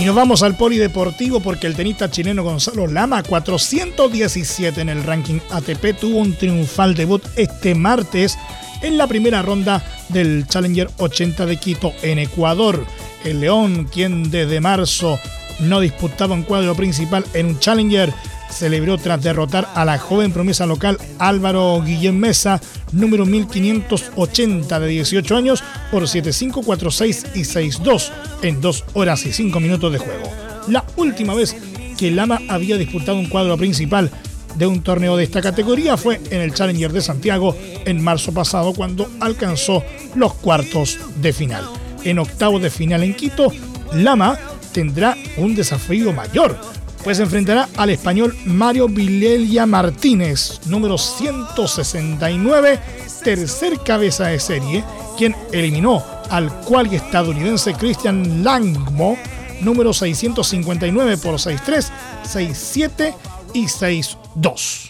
Y 0.00 0.04
nos 0.06 0.16
vamos 0.16 0.42
al 0.42 0.56
polideportivo 0.56 1.40
porque 1.40 1.66
el 1.66 1.76
tenista 1.76 2.10
chileno 2.10 2.42
Gonzalo 2.42 2.86
Lama, 2.86 3.22
417 3.22 4.80
en 4.80 4.88
el 4.88 5.04
ranking 5.04 5.40
ATP, 5.50 5.94
tuvo 6.00 6.20
un 6.20 6.32
triunfal 6.32 6.94
debut 6.94 7.22
este 7.36 7.74
martes 7.74 8.38
en 8.80 8.96
la 8.96 9.06
primera 9.06 9.42
ronda 9.42 9.84
del 10.08 10.46
Challenger 10.46 10.88
80 10.96 11.44
de 11.44 11.58
Quito 11.58 11.92
en 12.00 12.18
Ecuador. 12.18 12.82
El 13.24 13.40
León, 13.40 13.90
quien 13.92 14.30
desde 14.30 14.58
marzo 14.62 15.20
no 15.58 15.80
disputaba 15.80 16.32
un 16.34 16.44
cuadro 16.44 16.74
principal 16.74 17.26
en 17.34 17.44
un 17.44 17.58
Challenger, 17.58 18.10
celebró 18.50 18.96
tras 18.96 19.22
derrotar 19.22 19.68
a 19.74 19.84
la 19.84 19.98
joven 19.98 20.32
promesa 20.32 20.64
local 20.64 20.96
Álvaro 21.18 21.82
Guillén 21.84 22.18
Mesa, 22.18 22.58
número 22.92 23.26
1580 23.26 24.80
de 24.80 24.88
18 24.88 25.36
años, 25.36 25.62
por 25.90 26.04
7-5, 26.04 26.64
4-6 26.64 27.26
y 27.34 27.40
6-2 27.40 28.10
en 28.42 28.60
2 28.60 28.84
horas 28.94 29.26
y 29.26 29.32
5 29.32 29.60
minutos 29.60 29.92
de 29.92 29.98
juego. 29.98 30.30
La 30.68 30.84
última 30.96 31.34
vez 31.34 31.56
que 31.98 32.10
Lama 32.10 32.40
había 32.48 32.76
disputado 32.76 33.18
un 33.18 33.28
cuadro 33.28 33.56
principal 33.56 34.10
de 34.56 34.66
un 34.66 34.82
torneo 34.82 35.16
de 35.16 35.24
esta 35.24 35.40
categoría 35.40 35.96
fue 35.96 36.20
en 36.30 36.40
el 36.40 36.54
Challenger 36.54 36.92
de 36.92 37.02
Santiago 37.02 37.56
en 37.84 38.02
marzo 38.02 38.32
pasado 38.32 38.72
cuando 38.74 39.08
alcanzó 39.20 39.84
los 40.14 40.34
cuartos 40.34 40.98
de 41.16 41.32
final. 41.32 41.64
En 42.04 42.18
octavos 42.18 42.62
de 42.62 42.70
final 42.70 43.02
en 43.02 43.14
Quito, 43.14 43.52
Lama 43.92 44.38
tendrá 44.72 45.16
un 45.36 45.54
desafío 45.54 46.12
mayor 46.12 46.58
pues 47.02 47.18
enfrentará 47.18 47.68
al 47.76 47.90
español 47.90 48.36
Mario 48.44 48.88
Vilelia 48.88 49.66
Martínez, 49.66 50.60
número 50.66 50.98
169, 50.98 52.78
tercer 53.24 53.78
cabeza 53.78 54.26
de 54.26 54.38
serie, 54.38 54.84
quien 55.16 55.34
eliminó 55.52 56.04
al 56.30 56.50
cual 56.60 56.92
estadounidense 56.96 57.74
Christian 57.74 58.42
Langmo, 58.42 59.16
número 59.60 59.92
659 59.92 61.18
por 61.18 61.34
6-3, 61.34 61.90
6-7 62.24 63.14
y 63.54 63.64
6-2. 63.64 64.89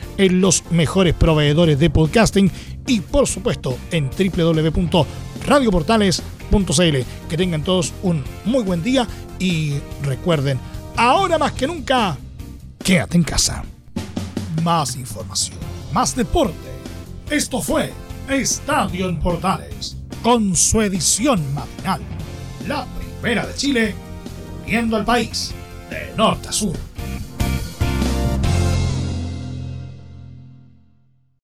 en 0.17 0.41
los 0.41 0.63
mejores 0.71 1.13
proveedores 1.13 1.79
de 1.79 1.89
podcasting 1.89 2.51
y 2.87 3.01
por 3.01 3.27
supuesto 3.27 3.77
en 3.91 4.09
www 4.09 5.05
radioportales.cl. 5.45 6.97
Que 7.29 7.37
tengan 7.37 7.63
todos 7.63 7.93
un 8.03 8.23
muy 8.45 8.63
buen 8.63 8.83
día 8.83 9.07
y 9.39 9.75
recuerden, 10.03 10.59
ahora 10.95 11.37
más 11.37 11.53
que 11.53 11.67
nunca, 11.67 12.17
quédate 12.83 13.17
en 13.17 13.23
casa. 13.23 13.63
Más 14.63 14.95
información, 14.95 15.57
más 15.93 16.15
deporte. 16.15 16.55
Esto 17.29 17.61
fue 17.61 17.91
Estadio 18.29 19.09
en 19.09 19.19
Portales, 19.19 19.97
con 20.21 20.55
su 20.55 20.81
edición 20.81 21.41
matinal. 21.53 22.01
La 22.67 22.85
primera 22.85 23.45
de 23.47 23.55
Chile, 23.55 23.95
viendo 24.65 24.97
al 24.97 25.05
país 25.05 25.53
de 25.89 26.13
norte 26.15 26.49
a 26.49 26.51
sur. 26.51 26.90